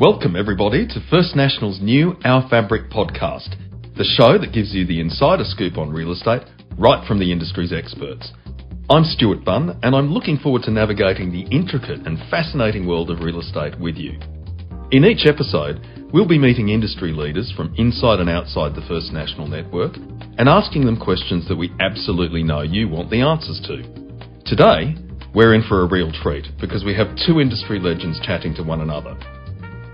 Welcome, 0.00 0.36
everybody, 0.36 0.86
to 0.86 1.06
First 1.10 1.36
National's 1.36 1.78
new 1.80 2.16
Our 2.24 2.48
Fabric 2.48 2.90
podcast, 2.90 3.54
the 3.94 4.08
show 4.16 4.38
that 4.38 4.52
gives 4.52 4.72
you 4.72 4.86
the 4.86 5.00
insider 5.00 5.44
scoop 5.44 5.76
on 5.76 5.92
real 5.92 6.12
estate 6.12 6.40
right 6.78 7.06
from 7.06 7.20
the 7.20 7.30
industry's 7.30 7.74
experts. 7.74 8.32
I'm 8.88 9.04
Stuart 9.04 9.44
Bunn, 9.44 9.78
and 9.82 9.94
I'm 9.94 10.10
looking 10.10 10.38
forward 10.38 10.62
to 10.62 10.70
navigating 10.70 11.30
the 11.30 11.42
intricate 11.54 12.06
and 12.06 12.18
fascinating 12.30 12.88
world 12.88 13.10
of 13.10 13.20
real 13.20 13.38
estate 13.38 13.78
with 13.78 13.96
you. 13.96 14.18
In 14.92 15.04
each 15.04 15.26
episode, 15.26 15.86
we'll 16.10 16.26
be 16.26 16.38
meeting 16.38 16.70
industry 16.70 17.12
leaders 17.12 17.52
from 17.54 17.74
inside 17.76 18.18
and 18.18 18.30
outside 18.30 18.74
the 18.74 18.86
First 18.88 19.12
National 19.12 19.46
network 19.46 19.96
and 20.38 20.48
asking 20.48 20.86
them 20.86 20.98
questions 20.98 21.46
that 21.48 21.56
we 21.56 21.70
absolutely 21.80 22.42
know 22.42 22.62
you 22.62 22.88
want 22.88 23.10
the 23.10 23.20
answers 23.20 23.60
to. 23.68 23.82
Today, 24.46 24.96
we're 25.34 25.54
in 25.54 25.62
for 25.62 25.82
a 25.82 25.88
real 25.88 26.10
treat 26.10 26.46
because 26.58 26.82
we 26.82 26.96
have 26.96 27.14
two 27.26 27.40
industry 27.40 27.78
legends 27.78 28.18
chatting 28.24 28.54
to 28.54 28.62
one 28.62 28.80
another. 28.80 29.16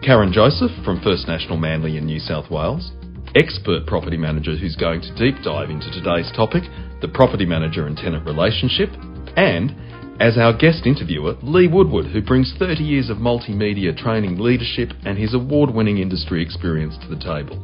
Karen 0.03 0.33
Joseph 0.33 0.71
from 0.85 1.03
First 1.03 1.27
National 1.27 1.57
Manly 1.57 1.97
in 1.97 2.07
New 2.07 2.21
South 2.21 2.51
Wales, 2.51 2.93
expert 3.35 3.85
property 3.87 4.17
manager 4.17 4.57
who's 4.57 4.77
going 4.77 5.01
to 5.01 5.15
deep 5.17 5.43
dive 5.43 5.71
into 5.71 5.91
today's 5.91 6.31
topic, 6.37 6.63
the 7.03 7.09
property 7.09 7.45
manager 7.45 7.87
and 7.87 7.97
tenant 7.97 8.25
relationship, 8.25 8.91
and 9.37 9.75
as 10.21 10.39
our 10.39 10.57
guest 10.57 10.87
interviewer, 10.87 11.35
Lee 11.43 11.67
Woodward, 11.67 12.07
who 12.07 12.23
brings 12.23 12.55
30 12.59 12.83
years 12.85 13.11
of 13.11 13.19
multimedia 13.19 13.95
training, 13.97 14.39
leadership, 14.39 14.91
and 15.05 15.19
his 15.19 15.35
award 15.35 15.75
winning 15.75 15.99
industry 15.99 16.43
experience 16.43 16.97
to 17.03 17.09
the 17.09 17.21
table. 17.21 17.59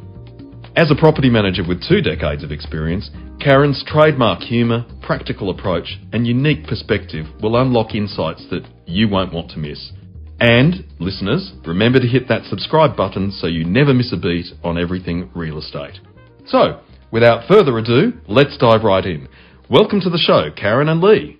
As 0.75 0.91
a 0.91 0.95
property 0.95 1.29
manager 1.29 1.63
with 1.65 1.87
two 1.87 2.01
decades 2.01 2.43
of 2.43 2.51
experience, 2.51 3.09
Karen's 3.39 3.81
trademark 3.87 4.41
humour, 4.41 4.85
practical 5.01 5.49
approach, 5.49 5.97
and 6.11 6.27
unique 6.27 6.67
perspective 6.67 7.25
will 7.41 7.55
unlock 7.55 7.95
insights 7.95 8.45
that 8.51 8.67
you 8.85 9.07
won't 9.07 9.33
want 9.33 9.49
to 9.51 9.57
miss. 9.57 9.91
And, 10.39 10.83
listeners, 10.99 11.53
remember 11.65 12.01
to 12.01 12.07
hit 12.07 12.27
that 12.27 12.43
subscribe 12.49 12.97
button 12.97 13.31
so 13.31 13.47
you 13.47 13.63
never 13.63 13.93
miss 13.93 14.11
a 14.11 14.17
beat 14.17 14.47
on 14.65 14.77
everything 14.77 15.29
real 15.33 15.57
estate. 15.57 15.99
So, 16.45 16.81
without 17.09 17.47
further 17.47 17.77
ado, 17.77 18.11
let's 18.27 18.57
dive 18.57 18.83
right 18.83 19.05
in. 19.05 19.29
Welcome 19.69 20.01
to 20.01 20.09
the 20.09 20.17
show, 20.17 20.49
Karen 20.53 20.89
and 20.89 21.01
Lee. 21.01 21.39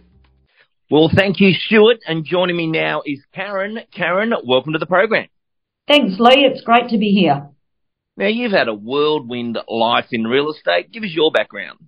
Well, 0.89 1.11
thank 1.13 1.41
you, 1.41 1.51
Stuart. 1.53 1.97
And 2.07 2.23
joining 2.23 2.55
me 2.55 2.67
now 2.67 3.01
is 3.05 3.19
Karen. 3.33 3.79
Karen, 3.93 4.33
welcome 4.45 4.71
to 4.71 4.79
the 4.79 4.85
program. 4.85 5.27
Thanks, 5.89 6.15
Lee. 6.17 6.47
It's 6.49 6.63
great 6.63 6.87
to 6.89 6.97
be 6.97 7.09
here. 7.09 7.49
Now, 8.15 8.27
you've 8.27 8.53
had 8.53 8.69
a 8.69 8.73
whirlwind 8.73 9.57
life 9.67 10.07
in 10.13 10.23
real 10.23 10.49
estate. 10.49 10.93
Give 10.93 11.03
us 11.03 11.11
your 11.11 11.31
background. 11.31 11.79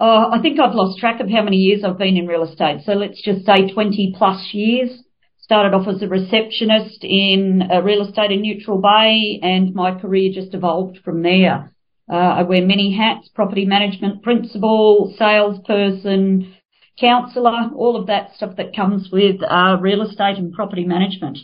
Uh, 0.00 0.30
I 0.32 0.40
think 0.42 0.58
I've 0.58 0.74
lost 0.74 0.98
track 0.98 1.20
of 1.20 1.30
how 1.30 1.42
many 1.44 1.58
years 1.58 1.84
I've 1.84 1.98
been 1.98 2.16
in 2.16 2.26
real 2.26 2.42
estate. 2.42 2.80
So 2.84 2.94
let's 2.94 3.22
just 3.22 3.46
say 3.46 3.72
20 3.72 4.12
plus 4.18 4.50
years. 4.52 5.03
Started 5.44 5.76
off 5.76 5.86
as 5.86 6.00
a 6.00 6.08
receptionist 6.08 7.04
in 7.04 7.68
uh, 7.70 7.82
real 7.82 8.08
estate 8.08 8.30
in 8.30 8.40
Neutral 8.40 8.80
Bay 8.80 9.38
and 9.42 9.74
my 9.74 9.94
career 10.00 10.30
just 10.32 10.54
evolved 10.54 11.00
from 11.04 11.22
there. 11.22 11.70
Uh, 12.10 12.14
I 12.14 12.42
wear 12.44 12.64
many 12.64 12.96
hats, 12.96 13.28
property 13.34 13.66
management 13.66 14.22
principal, 14.22 15.14
salesperson, 15.18 16.54
counsellor, 16.98 17.68
all 17.76 17.94
of 18.00 18.06
that 18.06 18.34
stuff 18.34 18.56
that 18.56 18.74
comes 18.74 19.10
with 19.12 19.42
uh, 19.42 19.76
real 19.82 20.00
estate 20.00 20.38
and 20.38 20.54
property 20.54 20.86
management 20.86 21.36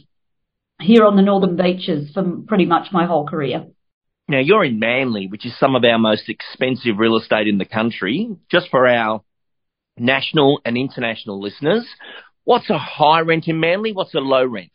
here 0.80 1.04
on 1.04 1.16
the 1.16 1.22
Northern 1.22 1.56
Beaches 1.56 2.10
for 2.14 2.24
pretty 2.48 2.64
much 2.64 2.92
my 2.92 3.04
whole 3.04 3.26
career. 3.26 3.66
Now, 4.28 4.38
you're 4.38 4.64
in 4.64 4.78
Manly, 4.78 5.26
which 5.26 5.44
is 5.44 5.58
some 5.58 5.76
of 5.76 5.84
our 5.84 5.98
most 5.98 6.30
expensive 6.30 6.96
real 6.96 7.18
estate 7.18 7.48
in 7.48 7.58
the 7.58 7.66
country. 7.66 8.30
Just 8.50 8.70
for 8.70 8.88
our 8.88 9.22
national 9.98 10.62
and 10.64 10.78
international 10.78 11.38
listeners, 11.38 11.86
what's 12.44 12.70
a 12.70 12.78
high 12.78 13.20
rent 13.20 13.48
in 13.48 13.60
Manly? 13.60 13.92
What's 13.92 14.14
a 14.14 14.19
low 14.19 14.44
rent? 14.44 14.72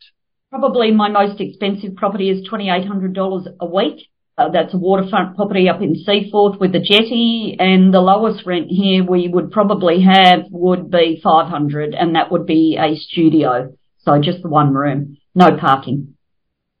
Probably 0.50 0.90
my 0.90 1.08
most 1.08 1.40
expensive 1.40 1.96
property 1.96 2.30
is 2.30 2.48
$2,800 2.48 3.46
a 3.60 3.66
week. 3.66 4.08
Uh, 4.38 4.50
that's 4.50 4.74
a 4.74 4.78
waterfront 4.78 5.34
property 5.34 5.68
up 5.68 5.80
in 5.80 5.94
Seaforth 5.94 6.60
with 6.60 6.72
the 6.72 6.78
jetty 6.78 7.56
and 7.58 7.92
the 7.92 8.00
lowest 8.00 8.44
rent 8.44 8.66
here 8.68 9.02
we 9.02 9.28
would 9.28 9.50
probably 9.50 10.02
have 10.02 10.40
would 10.50 10.90
be 10.90 11.18
500 11.24 11.94
and 11.94 12.14
that 12.16 12.30
would 12.30 12.44
be 12.44 12.78
a 12.78 12.94
studio. 12.96 13.74
So 13.98 14.20
just 14.20 14.42
the 14.42 14.50
one 14.50 14.74
room, 14.74 15.16
no 15.34 15.56
parking. 15.56 16.16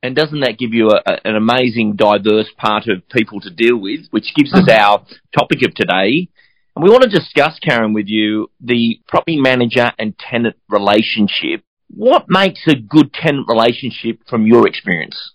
And 0.02 0.14
doesn't 0.14 0.40
that 0.40 0.58
give 0.58 0.74
you 0.74 0.90
a, 0.90 1.26
an 1.26 1.34
amazing 1.34 1.96
diverse 1.96 2.50
part 2.58 2.88
of 2.88 3.08
people 3.08 3.40
to 3.40 3.50
deal 3.50 3.78
with, 3.78 4.06
which 4.10 4.34
gives 4.36 4.52
us 4.52 4.68
our 4.70 5.04
topic 5.36 5.66
of 5.66 5.74
today. 5.74 6.28
And 6.76 6.84
we 6.84 6.90
want 6.90 7.04
to 7.04 7.08
discuss, 7.08 7.58
Karen, 7.58 7.94
with 7.94 8.06
you, 8.06 8.50
the 8.60 9.00
property 9.08 9.40
manager 9.40 9.92
and 9.98 10.16
tenant 10.18 10.56
relationship. 10.68 11.64
What 11.88 12.26
makes 12.28 12.60
a 12.68 12.74
good 12.74 13.14
tenant 13.14 13.46
relationship 13.48 14.20
from 14.28 14.46
your 14.46 14.68
experience? 14.68 15.32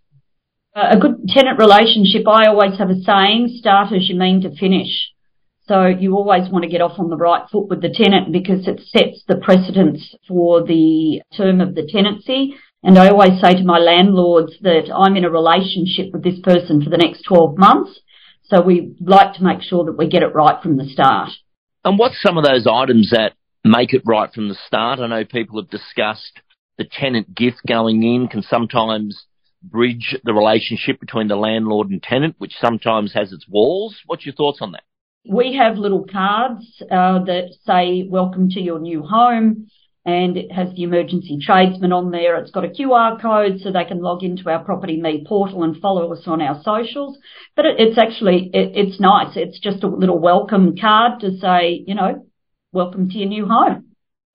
Uh, 0.76 0.90
a 0.92 1.00
good 1.00 1.28
tenant 1.28 1.58
relationship, 1.58 2.28
I 2.28 2.46
always 2.46 2.78
have 2.78 2.92
a 2.92 3.02
saying, 3.02 3.58
start 3.58 3.92
as 3.92 4.08
you 4.08 4.16
mean 4.16 4.42
to 4.42 4.56
finish. 4.56 5.12
So 5.68 5.88
you 5.88 6.16
always 6.16 6.48
want 6.52 6.64
to 6.64 6.70
get 6.70 6.82
off 6.82 7.00
on 7.00 7.10
the 7.10 7.18
right 7.18 7.50
foot 7.52 7.70
with 7.70 7.82
the 7.82 7.90
tenant 7.90 8.32
because 8.32 8.68
it 8.68 8.80
sets 8.86 9.24
the 9.28 9.38
precedence 9.38 10.16
for 10.28 10.64
the 10.64 11.24
term 11.36 11.60
of 11.60 11.74
the 11.74 11.90
tenancy. 11.92 12.54
And 12.84 13.00
I 13.00 13.10
always 13.10 13.42
say 13.42 13.56
to 13.56 13.64
my 13.64 13.80
landlords 13.80 14.54
that 14.62 14.94
I'm 14.94 15.16
in 15.16 15.26
a 15.26 15.30
relationship 15.30 16.14
with 16.14 16.24
this 16.24 16.40
person 16.44 16.84
for 16.84 16.92
the 16.92 16.98
next 16.98 17.24
12 17.24 17.58
months. 17.58 18.00
So 18.52 18.62
we 18.62 18.96
like 19.00 19.36
to 19.36 19.44
make 19.44 19.62
sure 19.62 19.86
that 19.86 19.98
we 19.98 20.10
get 20.10 20.24
it 20.24 20.36
right 20.36 20.62
from 20.62 20.76
the 20.76 20.84
start. 20.84 21.30
And 21.86 21.98
what's 21.98 22.22
some 22.22 22.38
of 22.38 22.44
those 22.44 22.68
items 22.68 23.12
that 23.12 23.32
make 23.64 23.94
it 23.94 24.02
right 24.06 24.32
from 24.32 24.50
the 24.50 24.58
start? 24.68 25.00
I 25.00 25.08
know 25.08 25.24
people 25.24 25.62
have 25.62 25.70
discussed 25.70 26.42
the 26.78 26.84
tenant 26.84 27.34
gift 27.34 27.62
going 27.66 28.04
in 28.04 28.28
can 28.28 28.42
sometimes 28.42 29.26
bridge 29.64 30.18
the 30.26 30.34
relationship 30.34 31.00
between 31.00 31.30
the 31.30 31.38
landlord 31.38 31.92
and 31.92 32.04
tenant, 32.04 32.36
which 32.40 32.54
sometimes 32.60 33.14
has 33.14 33.32
its 33.32 33.48
walls. 33.48 33.96
What's 34.06 34.26
your 34.26 34.36
thoughts 34.36 34.60
on 34.60 34.74
that? 34.74 34.84
We 35.26 35.56
have 35.56 35.78
little 35.78 36.06
cards 36.12 36.82
uh, 36.82 37.24
that 37.24 37.54
say, 37.66 38.06
welcome 38.10 38.50
to 38.50 38.60
your 38.60 38.80
new 38.80 39.02
home 39.04 39.70
and 40.06 40.36
it 40.36 40.52
has 40.52 40.74
the 40.76 40.84
emergency 40.84 41.38
tradesman 41.42 41.92
on 41.92 42.12
there. 42.12 42.38
It's 42.38 42.52
got 42.52 42.66
a 42.66 42.70
QR 42.70 43.22
code 43.22 43.60
so 43.60 43.72
they 43.72 43.86
can 43.86 44.02
log 44.02 44.24
into 44.24 44.50
our 44.50 44.64
Property 44.64 45.00
Me 45.00 45.24
portal 45.28 45.64
and 45.64 45.78
follow 45.78 46.12
us 46.12 46.24
on 46.26 46.42
our 46.42 46.62
socials. 46.64 47.18
But 47.56 47.66
it, 47.66 47.76
it's 47.80 47.98
actually, 47.98 48.50
it, 48.54 48.72
it's 48.76 49.00
nice. 49.00 49.36
It's 49.36 49.60
just 49.60 49.84
a 49.84 49.88
little 49.88 50.18
welcome 50.18 50.76
card 50.80 51.20
to 51.22 51.38
say, 51.38 51.84
you 51.86 51.94
know, 51.94 52.26
welcome 52.72 53.10
to 53.10 53.18
your 53.18 53.30
new 53.30 53.46
home. 53.46 53.92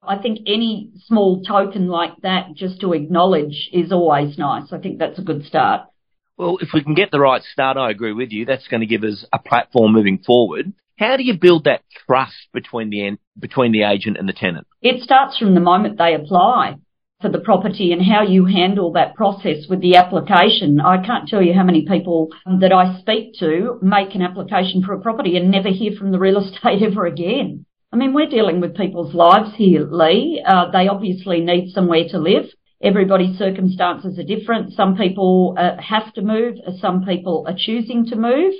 I 0.06 0.18
think 0.18 0.40
any 0.46 0.90
small 1.06 1.42
token 1.42 1.88
like 1.88 2.12
that 2.22 2.54
just 2.54 2.80
to 2.82 2.92
acknowledge 2.92 3.68
is 3.72 3.90
always 3.90 4.38
nice. 4.38 4.72
I 4.72 4.78
think 4.78 5.00
that's 5.00 5.18
a 5.18 5.22
good 5.22 5.44
start. 5.44 5.88
Well, 6.36 6.58
if 6.60 6.68
we 6.72 6.84
can 6.84 6.94
get 6.94 7.10
the 7.10 7.18
right 7.18 7.42
start, 7.42 7.76
I 7.76 7.90
agree 7.90 8.12
with 8.12 8.30
you. 8.30 8.44
That's 8.44 8.68
going 8.68 8.82
to 8.82 8.86
give 8.86 9.02
us 9.02 9.24
a 9.32 9.38
platform 9.38 9.92
moving 9.92 10.18
forward. 10.18 10.72
How 10.98 11.16
do 11.18 11.24
you 11.24 11.34
build 11.38 11.64
that 11.64 11.82
trust 12.06 12.48
between 12.54 12.88
the 12.90 13.18
between 13.38 13.72
the 13.72 13.82
agent 13.82 14.16
and 14.16 14.28
the 14.28 14.32
tenant? 14.32 14.66
It 14.80 15.02
starts 15.02 15.36
from 15.38 15.54
the 15.54 15.60
moment 15.60 15.98
they 15.98 16.14
apply 16.14 16.76
for 17.20 17.28
the 17.30 17.38
property 17.38 17.92
and 17.92 18.02
how 18.02 18.22
you 18.22 18.46
handle 18.46 18.92
that 18.92 19.14
process 19.14 19.66
with 19.68 19.80
the 19.80 19.96
application. 19.96 20.80
I 20.80 21.04
can't 21.04 21.28
tell 21.28 21.42
you 21.42 21.52
how 21.52 21.64
many 21.64 21.86
people 21.86 22.28
that 22.60 22.72
I 22.72 22.98
speak 23.00 23.34
to 23.40 23.78
make 23.82 24.14
an 24.14 24.22
application 24.22 24.82
for 24.82 24.94
a 24.94 25.00
property 25.00 25.36
and 25.36 25.50
never 25.50 25.68
hear 25.68 25.92
from 25.98 26.12
the 26.12 26.18
real 26.18 26.38
estate 26.44 26.82
ever 26.82 27.06
again. 27.06 27.66
I 27.92 27.96
mean, 27.96 28.14
we're 28.14 28.28
dealing 28.28 28.60
with 28.60 28.76
people's 28.76 29.14
lives 29.14 29.54
here, 29.56 29.86
Lee. 29.90 30.42
Uh, 30.46 30.70
they 30.70 30.88
obviously 30.88 31.40
need 31.40 31.72
somewhere 31.72 32.04
to 32.10 32.18
live. 32.18 32.46
Everybody's 32.82 33.38
circumstances 33.38 34.18
are 34.18 34.36
different. 34.36 34.72
Some 34.72 34.96
people 34.96 35.56
uh, 35.58 35.80
have 35.80 36.12
to 36.14 36.22
move. 36.22 36.56
Some 36.78 37.04
people 37.04 37.44
are 37.46 37.56
choosing 37.56 38.06
to 38.06 38.16
move. 38.16 38.52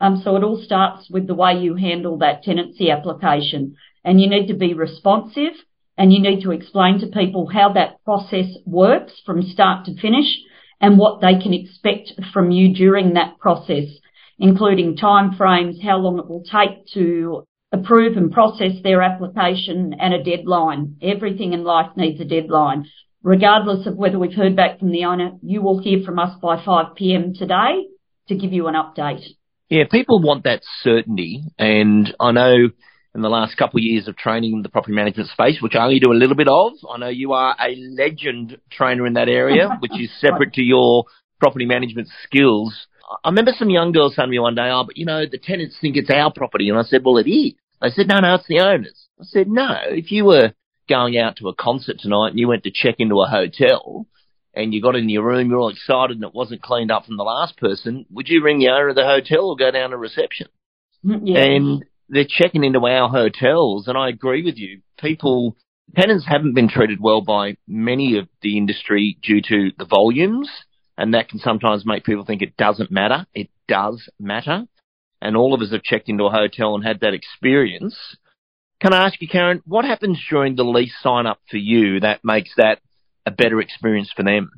Um, 0.00 0.20
so 0.22 0.36
it 0.36 0.44
all 0.44 0.62
starts 0.62 1.08
with 1.10 1.26
the 1.26 1.34
way 1.34 1.54
you 1.54 1.74
handle 1.74 2.18
that 2.18 2.42
tenancy 2.42 2.90
application 2.90 3.76
and 4.04 4.20
you 4.20 4.28
need 4.28 4.46
to 4.46 4.54
be 4.54 4.74
responsive 4.74 5.54
and 5.96 6.12
you 6.12 6.20
need 6.20 6.42
to 6.42 6.52
explain 6.52 7.00
to 7.00 7.08
people 7.08 7.48
how 7.52 7.72
that 7.72 8.02
process 8.04 8.46
works 8.64 9.20
from 9.26 9.42
start 9.42 9.84
to 9.86 10.00
finish 10.00 10.38
and 10.80 10.98
what 10.98 11.20
they 11.20 11.38
can 11.42 11.52
expect 11.52 12.12
from 12.32 12.52
you 12.52 12.72
during 12.72 13.14
that 13.14 13.38
process, 13.38 13.88
including 14.38 14.96
timeframes, 14.96 15.82
how 15.82 15.96
long 15.96 16.20
it 16.20 16.28
will 16.28 16.44
take 16.44 16.86
to 16.94 17.44
approve 17.72 18.16
and 18.16 18.32
process 18.32 18.72
their 18.82 19.02
application 19.02 19.94
and 19.98 20.14
a 20.14 20.22
deadline. 20.22 20.96
Everything 21.02 21.52
in 21.52 21.64
life 21.64 21.90
needs 21.96 22.20
a 22.20 22.24
deadline. 22.24 22.86
Regardless 23.24 23.86
of 23.86 23.96
whether 23.96 24.18
we've 24.18 24.32
heard 24.32 24.54
back 24.54 24.78
from 24.78 24.92
the 24.92 25.04
owner, 25.04 25.32
you 25.42 25.60
will 25.60 25.82
hear 25.82 26.04
from 26.04 26.20
us 26.20 26.38
by 26.40 26.62
5 26.64 26.94
p.m. 26.94 27.34
today 27.34 27.88
to 28.28 28.36
give 28.36 28.52
you 28.52 28.68
an 28.68 28.74
update. 28.74 29.24
Yeah, 29.68 29.84
people 29.90 30.20
want 30.20 30.44
that 30.44 30.62
certainty, 30.82 31.42
and 31.58 32.14
I 32.18 32.32
know 32.32 32.70
in 33.14 33.22
the 33.22 33.28
last 33.28 33.56
couple 33.56 33.78
of 33.78 33.84
years 33.84 34.08
of 34.08 34.16
training 34.16 34.52
in 34.52 34.62
the 34.62 34.68
property 34.68 34.94
management 34.94 35.28
space, 35.28 35.58
which 35.60 35.74
I 35.74 35.84
only 35.84 36.00
do 36.00 36.12
a 36.12 36.14
little 36.14 36.36
bit 36.36 36.48
of, 36.48 36.72
I 36.90 36.98
know 36.98 37.08
you 37.08 37.32
are 37.32 37.54
a 37.60 37.74
legend 37.76 38.58
trainer 38.70 39.06
in 39.06 39.14
that 39.14 39.28
area, 39.28 39.68
which 39.80 39.98
is 40.00 40.10
separate 40.20 40.54
to 40.54 40.62
your 40.62 41.04
property 41.38 41.66
management 41.66 42.08
skills. 42.22 42.86
I 43.24 43.28
remember 43.28 43.52
some 43.58 43.70
young 43.70 43.92
girls 43.92 44.14
saying 44.16 44.28
to 44.28 44.30
me 44.30 44.38
one 44.38 44.54
day, 44.54 44.70
oh, 44.70 44.84
but 44.86 44.96
you 44.96 45.04
know, 45.04 45.24
the 45.30 45.38
tenants 45.38 45.76
think 45.80 45.96
it's 45.96 46.10
our 46.10 46.32
property. 46.32 46.68
And 46.68 46.78
I 46.78 46.82
said, 46.82 47.02
well, 47.04 47.18
it 47.18 47.28
is. 47.28 47.54
They 47.82 47.90
said, 47.90 48.08
no, 48.08 48.20
no, 48.20 48.34
it's 48.34 48.48
the 48.48 48.60
owner's. 48.60 49.08
I 49.20 49.24
said, 49.24 49.48
no, 49.48 49.76
if 49.88 50.10
you 50.10 50.24
were 50.24 50.52
going 50.88 51.18
out 51.18 51.36
to 51.36 51.48
a 51.48 51.54
concert 51.54 51.98
tonight 51.98 52.30
and 52.30 52.38
you 52.38 52.48
went 52.48 52.64
to 52.64 52.70
check 52.72 52.96
into 52.98 53.20
a 53.20 53.28
hotel, 53.28 54.06
and 54.54 54.72
you 54.74 54.82
got 54.82 54.96
in 54.96 55.08
your 55.08 55.24
room, 55.24 55.50
you're 55.50 55.58
all 55.58 55.68
excited 55.68 56.16
and 56.16 56.24
it 56.24 56.34
wasn't 56.34 56.62
cleaned 56.62 56.90
up 56.90 57.06
from 57.06 57.16
the 57.16 57.24
last 57.24 57.56
person, 57.56 58.06
would 58.10 58.28
you 58.28 58.42
ring 58.42 58.58
the 58.58 58.68
owner 58.68 58.88
of 58.88 58.96
the 58.96 59.04
hotel 59.04 59.50
or 59.50 59.56
go 59.56 59.70
down 59.70 59.90
to 59.90 59.96
reception? 59.96 60.48
Mm, 61.04 61.20
Yeah. 61.24 61.38
And 61.42 61.84
they're 62.08 62.26
checking 62.28 62.64
into 62.64 62.80
our 62.86 63.08
hotels, 63.08 63.86
and 63.86 63.98
I 63.98 64.08
agree 64.08 64.42
with 64.42 64.56
you. 64.56 64.80
People, 64.98 65.56
tenants 65.94 66.24
haven't 66.26 66.54
been 66.54 66.68
treated 66.68 66.98
well 67.00 67.20
by 67.20 67.56
many 67.66 68.16
of 68.18 68.28
the 68.40 68.56
industry 68.56 69.18
due 69.22 69.42
to 69.42 69.72
the 69.78 69.84
volumes, 69.84 70.48
and 70.96 71.14
that 71.14 71.28
can 71.28 71.38
sometimes 71.38 71.84
make 71.84 72.04
people 72.04 72.24
think 72.24 72.42
it 72.42 72.56
doesn't 72.56 72.90
matter. 72.90 73.26
It 73.34 73.50
does 73.68 74.08
matter. 74.18 74.64
And 75.20 75.36
all 75.36 75.52
of 75.52 75.60
us 75.60 75.70
have 75.72 75.82
checked 75.82 76.08
into 76.08 76.24
a 76.24 76.30
hotel 76.30 76.74
and 76.74 76.84
had 76.84 77.00
that 77.00 77.12
experience. 77.14 78.16
Can 78.80 78.92
I 78.92 79.04
ask 79.06 79.20
you, 79.20 79.28
Karen, 79.28 79.62
what 79.66 79.84
happens 79.84 80.18
during 80.30 80.54
the 80.54 80.64
lease 80.64 80.94
sign 81.02 81.26
up 81.26 81.40
for 81.50 81.56
you 81.56 82.00
that 82.00 82.24
makes 82.24 82.50
that 82.56 82.78
a 83.28 83.30
better 83.30 83.60
experience 83.60 84.10
for 84.16 84.24
them? 84.24 84.50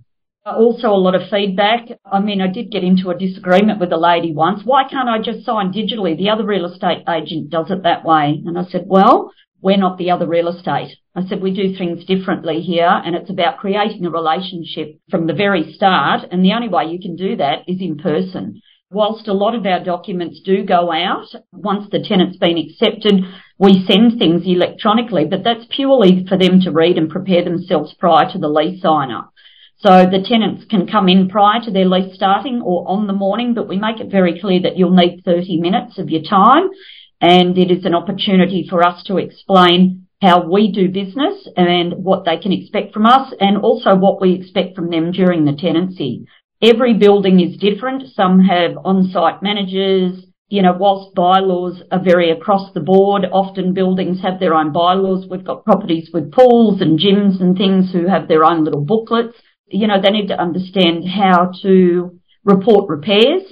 Uh, 0.47 0.57
also 0.57 0.89
a 0.89 1.05
lot 1.05 1.15
of 1.15 1.29
feedback. 1.29 1.89
I 2.11 2.21
mean, 2.21 2.41
I 2.41 2.47
did 2.47 2.71
get 2.71 2.83
into 2.83 3.11
a 3.11 3.19
disagreement 3.19 3.79
with 3.79 3.93
a 3.93 3.99
lady 3.99 4.33
once. 4.33 4.63
Why 4.65 4.85
can't 4.89 5.09
I 5.09 5.19
just 5.19 5.45
sign 5.45 5.73
digitally? 5.73 6.17
The 6.17 6.31
other 6.31 6.47
real 6.47 6.65
estate 6.65 7.05
agent 7.07 7.51
does 7.51 7.71
it 7.71 7.83
that 7.83 8.05
way. 8.05 8.43
And 8.47 8.59
I 8.59 8.65
said, 8.65 8.85
well, 8.87 9.33
we're 9.61 9.77
not 9.77 9.99
the 9.99 10.11
other 10.11 10.27
real 10.27 10.49
estate. 10.49 10.97
I 11.15 11.27
said, 11.27 11.43
we 11.43 11.53
do 11.53 11.77
things 11.77 12.07
differently 12.07 12.61
here 12.61 12.89
and 13.05 13.15
it's 13.15 13.29
about 13.29 13.59
creating 13.59 14.07
a 14.07 14.11
relationship 14.11 14.99
from 15.11 15.27
the 15.27 15.35
very 15.35 15.75
start. 15.75 16.23
And 16.31 16.43
the 16.43 16.53
only 16.55 16.69
way 16.69 16.87
you 16.87 16.99
can 16.99 17.17
do 17.17 17.37
that 17.37 17.69
is 17.69 17.81
in 17.81 17.99
person. 17.99 18.63
Whilst 18.91 19.29
a 19.29 19.35
lot 19.35 19.55
of 19.55 19.67
our 19.67 19.85
documents 19.85 20.41
do 20.41 20.65
go 20.65 20.91
out, 20.91 21.27
once 21.53 21.89
the 21.91 22.03
tenant's 22.03 22.39
been 22.39 22.59
accepted, 22.59 23.25
we 23.61 23.85
send 23.87 24.19
things 24.19 24.43
electronically, 24.47 25.27
but 25.29 25.45
that's 25.45 25.67
purely 25.69 26.25
for 26.27 26.39
them 26.39 26.61
to 26.63 26.73
read 26.73 26.97
and 26.97 27.11
prepare 27.11 27.45
themselves 27.45 27.95
prior 27.99 28.25
to 28.33 28.39
the 28.39 28.49
lease 28.49 28.81
sign 28.81 29.11
up. 29.11 29.35
So 29.77 30.07
the 30.07 30.25
tenants 30.27 30.65
can 30.69 30.87
come 30.87 31.11
in 31.11 31.29
prior 31.29 31.61
to 31.65 31.71
their 31.71 31.85
lease 31.85 32.15
starting 32.15 32.63
or 32.65 32.89
on 32.89 33.07
the 33.07 33.13
morning, 33.13 33.53
but 33.53 33.69
we 33.69 33.79
make 33.79 34.01
it 34.01 34.11
very 34.11 34.41
clear 34.41 34.63
that 34.63 34.79
you'll 34.79 34.97
need 34.97 35.23
30 35.27 35.61
minutes 35.61 35.99
of 35.99 36.09
your 36.09 36.23
time 36.23 36.71
and 37.21 37.59
it 37.59 37.71
is 37.71 37.85
an 37.85 37.95
opportunity 37.95 38.67
for 38.69 38.83
us 38.83 39.05
to 39.05 39.19
explain 39.19 40.07
how 40.23 40.49
we 40.51 40.73
do 40.73 40.89
business 40.89 41.47
and 41.55 41.93
what 41.93 42.25
they 42.25 42.39
can 42.39 42.53
expect 42.53 42.95
from 42.95 43.05
us 43.05 43.33
and 43.41 43.59
also 43.59 43.95
what 43.95 44.23
we 44.23 44.33
expect 44.33 44.75
from 44.75 44.91
them 44.91 45.13
during 45.13 45.45
the 45.45 45.53
tenancy. 45.53 46.25
Every 46.63 46.95
building 46.95 47.41
is 47.41 47.59
different. 47.59 48.05
Some 48.15 48.41
have 48.41 48.73
on-site 48.85 49.43
managers. 49.43 50.25
You 50.51 50.63
know, 50.63 50.77
whilst 50.77 51.15
bylaws 51.15 51.81
are 51.93 52.03
very 52.03 52.33
across 52.33 52.73
the 52.75 52.81
board, 52.81 53.25
often 53.31 53.73
buildings 53.73 54.21
have 54.23 54.41
their 54.41 54.55
own 54.55 54.73
bylaws. 54.73 55.25
We've 55.31 55.45
got 55.45 55.65
properties 55.65 56.11
with 56.13 56.33
pools 56.33 56.81
and 56.81 56.99
gyms 56.99 57.41
and 57.41 57.57
things 57.57 57.93
who 57.93 58.09
have 58.09 58.27
their 58.27 58.43
own 58.43 58.65
little 58.65 58.85
booklets. 58.85 59.39
You 59.69 59.87
know, 59.87 60.03
they 60.03 60.11
need 60.11 60.27
to 60.27 60.41
understand 60.41 61.09
how 61.09 61.53
to 61.63 62.19
report 62.45 62.89
repairs. 62.89 63.43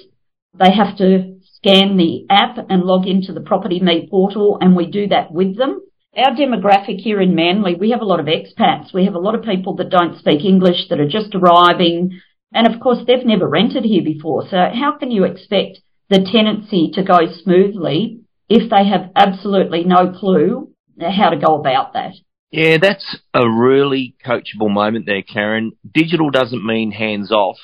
They 0.58 0.72
have 0.72 0.98
to 0.98 1.38
scan 1.44 1.98
the 1.98 2.26
app 2.30 2.58
and 2.68 2.82
log 2.82 3.06
into 3.06 3.32
the 3.32 3.42
Property 3.42 3.78
Me 3.78 4.08
portal 4.10 4.58
and 4.60 4.74
we 4.74 4.86
do 4.86 5.06
that 5.06 5.30
with 5.30 5.56
them. 5.56 5.80
Our 6.16 6.34
demographic 6.34 6.98
here 6.98 7.20
in 7.20 7.36
Manly, 7.36 7.76
we 7.76 7.90
have 7.90 8.00
a 8.00 8.06
lot 8.06 8.18
of 8.18 8.26
expats. 8.26 8.92
We 8.92 9.04
have 9.04 9.14
a 9.14 9.20
lot 9.20 9.36
of 9.36 9.44
people 9.44 9.76
that 9.76 9.90
don't 9.90 10.18
speak 10.18 10.44
English 10.44 10.88
that 10.90 10.98
are 10.98 11.08
just 11.08 11.32
arriving. 11.32 12.18
And 12.52 12.66
of 12.66 12.80
course, 12.80 12.98
they've 13.06 13.24
never 13.24 13.48
rented 13.48 13.84
here 13.84 14.02
before. 14.02 14.48
So 14.50 14.56
how 14.56 14.96
can 14.98 15.12
you 15.12 15.22
expect 15.22 15.78
the 16.10 16.26
tenancy 16.32 16.90
to 16.94 17.02
go 17.02 17.20
smoothly 17.42 18.20
if 18.48 18.70
they 18.70 18.88
have 18.88 19.10
absolutely 19.14 19.84
no 19.84 20.12
clue 20.12 20.72
how 21.00 21.30
to 21.30 21.36
go 21.36 21.54
about 21.58 21.92
that? 21.92 22.12
Yeah, 22.50 22.78
that's 22.80 23.18
a 23.34 23.48
really 23.48 24.16
coachable 24.24 24.70
moment 24.70 25.06
there, 25.06 25.22
Karen. 25.22 25.72
Digital 25.92 26.30
doesn't 26.30 26.64
mean 26.64 26.92
hands 26.92 27.30
off. 27.30 27.58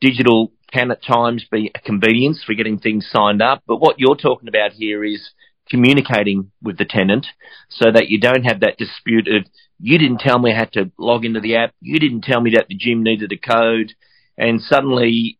Digital 0.00 0.52
can 0.72 0.90
at 0.90 1.04
times 1.04 1.46
be 1.50 1.70
a 1.74 1.78
convenience 1.78 2.42
for 2.44 2.54
getting 2.54 2.78
things 2.78 3.08
signed 3.10 3.40
up, 3.40 3.62
but 3.66 3.76
what 3.76 3.96
you're 3.98 4.16
talking 4.16 4.48
about 4.48 4.72
here 4.72 5.04
is 5.04 5.30
communicating 5.70 6.50
with 6.60 6.76
the 6.78 6.84
tenant 6.84 7.26
so 7.70 7.90
that 7.92 8.08
you 8.08 8.18
don't 8.20 8.42
have 8.42 8.60
that 8.60 8.76
dispute 8.76 9.28
of 9.28 9.46
you 9.78 9.98
didn't 9.98 10.20
tell 10.20 10.38
me 10.38 10.52
I 10.52 10.58
had 10.58 10.72
to 10.72 10.90
log 10.98 11.24
into 11.24 11.40
the 11.40 11.56
app, 11.56 11.74
you 11.80 11.98
didn't 11.98 12.22
tell 12.22 12.40
me 12.40 12.52
that 12.54 12.66
the 12.68 12.74
gym 12.74 13.02
needed 13.02 13.32
a 13.32 13.36
code, 13.36 13.92
and 14.36 14.60
suddenly 14.60 15.38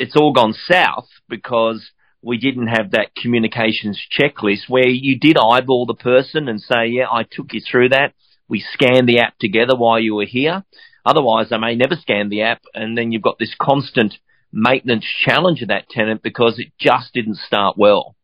it's 0.00 0.16
all 0.16 0.32
gone 0.32 0.54
south 0.54 1.08
because 1.28 1.90
we 2.22 2.38
didn't 2.38 2.68
have 2.68 2.92
that 2.92 3.14
communications 3.14 4.00
checklist 4.18 4.68
where 4.68 4.88
you 4.88 5.18
did 5.18 5.36
eyeball 5.36 5.86
the 5.86 5.94
person 5.94 6.48
and 6.48 6.60
say, 6.60 6.86
yeah, 6.86 7.06
I 7.10 7.24
took 7.30 7.52
you 7.52 7.60
through 7.60 7.90
that. 7.90 8.14
We 8.48 8.64
scanned 8.72 9.08
the 9.08 9.20
app 9.20 9.38
together 9.38 9.76
while 9.76 10.00
you 10.00 10.14
were 10.14 10.26
here. 10.26 10.64
Otherwise, 11.04 11.50
they 11.50 11.58
may 11.58 11.76
never 11.76 11.96
scan 11.96 12.28
the 12.28 12.42
app, 12.42 12.62
and 12.74 12.96
then 12.96 13.12
you've 13.12 13.22
got 13.22 13.38
this 13.38 13.54
constant 13.60 14.14
maintenance 14.52 15.04
challenge 15.24 15.62
of 15.62 15.68
that 15.68 15.88
tenant 15.88 16.22
because 16.22 16.58
it 16.58 16.72
just 16.78 17.14
didn't 17.14 17.36
start 17.36 17.76
well. 17.78 18.16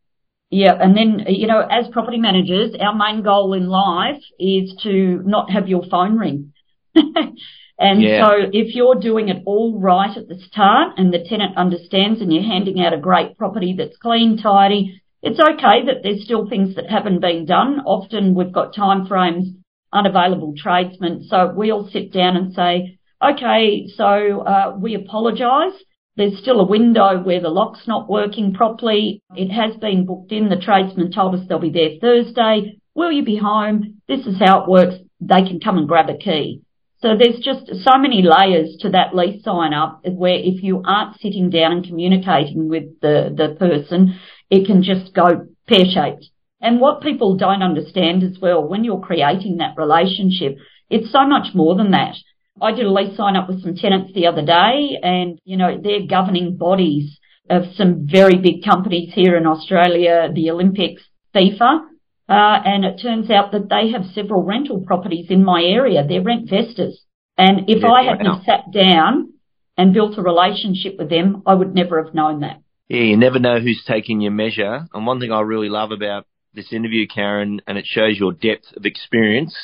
Yeah, 0.51 0.75
and 0.81 0.97
then, 0.97 1.25
you 1.29 1.47
know, 1.47 1.61
as 1.61 1.89
property 1.93 2.19
managers, 2.19 2.75
our 2.79 2.95
main 2.95 3.23
goal 3.23 3.53
in 3.53 3.67
life 3.67 4.23
is 4.39 4.75
to 4.83 5.23
not 5.25 5.51
have 5.51 5.69
your 5.69 5.85
phone 5.91 6.19
ring. 6.19 6.53
and 7.79 8.03
Yeah. 8.03 8.27
so 8.27 8.49
if 8.53 8.75
you're 8.75 8.95
doing 8.97 9.29
it 9.29 9.43
all 9.47 9.79
right 9.79 10.17
at 10.17 10.29
the 10.29 10.39
start 10.39 10.95
and 10.99 11.13
the 11.13 11.25
tenant 11.29 11.57
understands 11.57 12.21
and 12.21 12.33
you're 12.33 12.43
handing 12.43 12.81
out 12.81 12.95
a 12.95 12.99
great 12.99 13.37
property 13.37 13.75
that's 13.77 13.97
clean, 13.99 14.39
tidy, 14.39 15.01
it's 15.23 15.41
okay 15.41 15.85
that 15.87 16.03
there's 16.03 16.25
still 16.25 16.49
things 16.49 16.75
that 16.77 16.89
haven't 16.91 17.21
been 17.21 17.47
done. 17.47 17.81
Often 17.85 18.35
we've 18.35 18.53
got 18.53 18.75
time 18.75 19.07
frames, 19.07 19.49
unavailable 19.93 20.55
tradesmen. 20.57 21.25
So 21.29 21.53
we 21.57 21.71
all 21.71 21.89
sit 21.89 22.13
down 22.13 22.37
and 22.37 22.53
say, 22.55 22.99
okay, 23.23 23.89
so, 23.97 24.41
uh, 24.43 24.77
we 24.79 24.95
apologise. 24.95 25.75
There's 26.17 26.39
still 26.39 26.61
a 26.61 26.67
window 26.67 27.19
where 27.23 27.41
the 27.41 27.51
lock's 27.51 27.87
not 27.87 28.09
working 28.09 28.55
properly. 28.55 29.21
It 29.35 29.51
has 29.51 29.77
been 29.77 30.07
booked 30.07 30.33
in. 30.33 30.49
The 30.49 30.57
tradesman 30.57 31.13
told 31.13 31.35
us 31.35 31.47
they'll 31.47 31.59
be 31.59 31.71
there 31.71 31.99
Thursday. 32.01 32.79
Will 32.95 33.13
you 33.13 33.23
be 33.25 33.37
home? 33.37 34.01
This 34.09 34.27
is 34.27 34.39
how 34.39 34.63
it 34.63 34.69
works. 34.71 34.95
They 35.21 35.43
can 35.43 35.61
come 35.61 35.77
and 35.77 35.87
grab 35.89 36.09
a 36.09 36.17
key. 36.17 36.63
So 37.03 37.15
there's 37.17 37.41
just 37.41 37.67
so 37.85 37.99
many 37.99 38.23
layers 38.23 38.77
to 38.81 38.91
that 38.91 39.15
lease 39.15 39.45
sign 39.45 39.75
up 39.75 40.01
where 40.05 40.35
if 40.35 40.63
you 40.63 40.83
aren't 40.85 41.21
sitting 41.21 41.51
down 41.51 41.73
and 41.73 41.87
communicating 41.87 42.69
with 42.69 43.01
the, 43.01 43.35
the 43.37 43.55
person, 43.59 44.19
it 44.51 44.67
can 44.67 44.83
just 44.83 45.15
go 45.15 45.47
pear 45.69 45.85
shaped. 45.85 46.31
And 46.61 46.81
what 46.81 47.03
people 47.03 47.37
don't 47.37 47.63
understand 47.63 48.23
as 48.23 48.39
well, 48.41 48.67
when 48.67 48.83
you're 48.83 49.01
creating 49.01 49.59
that 49.59 49.75
relationship, 49.77 50.57
it's 50.89 51.13
so 51.13 51.27
much 51.27 51.55
more 51.55 51.75
than 51.75 51.91
that. 51.91 52.17
I 52.61 52.73
did 52.73 52.87
a 52.87 52.93
lease 52.93 53.17
sign 53.17 53.37
up 53.37 53.49
with 53.49 53.63
some 53.63 53.77
tenants 53.77 54.13
the 54.15 54.27
other 54.27 54.45
day 54.45 54.99
and, 55.03 55.39
you 55.45 55.59
know, 55.59 55.79
they're 55.79 56.07
governing 56.09 56.57
bodies 56.57 57.19
of 57.51 57.65
some 57.75 58.07
very 58.11 58.39
big 58.39 58.65
companies 58.65 59.13
here 59.13 59.37
in 59.37 59.47
Australia, 59.47 60.31
the 60.33 60.51
Olympics, 60.51 61.03
FIFA, 61.35 61.81
uh, 62.29 62.59
and 62.65 62.85
it 62.85 63.01
turns 63.01 63.31
out 63.31 63.53
that 63.53 63.69
they 63.69 63.91
have 63.93 64.05
several 64.15 64.43
rental 64.43 64.81
properties 64.81 65.27
in 65.31 65.45
my 65.45 65.63
area. 65.63 66.05
They're 66.07 66.23
rent 66.23 66.51
investors. 66.51 67.01
And 67.39 67.69
if 67.69 67.83
Yeah, 67.83 67.91
I 67.91 68.03
hadn't 68.03 68.27
wow. 68.27 68.43
sat 68.45 68.73
down 68.73 69.33
and 69.77 69.93
built 69.93 70.19
a 70.19 70.23
relationship 70.23 70.97
with 70.99 71.11
them, 71.11 71.43
I 71.47 71.55
would 71.55 71.75
never 71.75 72.03
have 72.03 72.15
known 72.15 72.41
that. 72.41 72.63
Yeah, 72.89 73.03
you 73.03 73.17
never 73.17 73.39
know 73.39 73.61
who's 73.61 73.83
taking 73.87 74.21
your 74.21 74.33
measure. 74.33 74.87
And 74.93 75.07
one 75.07 75.21
thing 75.21 75.33
I 75.33 75.41
really 75.41 75.69
love 75.69 75.91
about 75.91 76.27
this 76.55 76.73
interview, 76.73 77.07
Karen, 77.07 77.61
and 77.67 77.77
it 77.79 77.87
shows 77.87 78.19
your 78.19 78.33
depth 78.33 78.73
of 78.77 78.87
experience. 78.87 79.55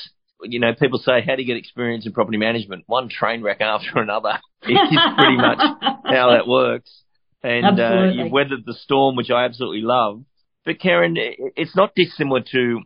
You 0.42 0.60
know, 0.60 0.74
people 0.74 0.98
say, 0.98 1.22
how 1.24 1.36
do 1.36 1.42
you 1.42 1.46
get 1.46 1.56
experience 1.56 2.04
in 2.04 2.12
property 2.12 2.36
management? 2.36 2.84
One 2.86 3.08
train 3.08 3.42
wreck 3.42 3.60
after 3.60 4.00
another. 4.00 4.40
Is 4.62 4.76
pretty 5.16 5.36
much 5.36 5.58
how 6.04 6.30
that 6.30 6.46
works. 6.46 7.02
And 7.42 7.80
uh, 7.80 8.10
you've 8.12 8.30
weathered 8.30 8.64
the 8.64 8.74
storm, 8.74 9.16
which 9.16 9.30
I 9.30 9.44
absolutely 9.44 9.82
love. 9.82 10.22
But 10.64 10.80
Karen, 10.80 11.16
it's 11.18 11.76
not 11.76 11.94
dissimilar 11.94 12.42
to, 12.52 12.80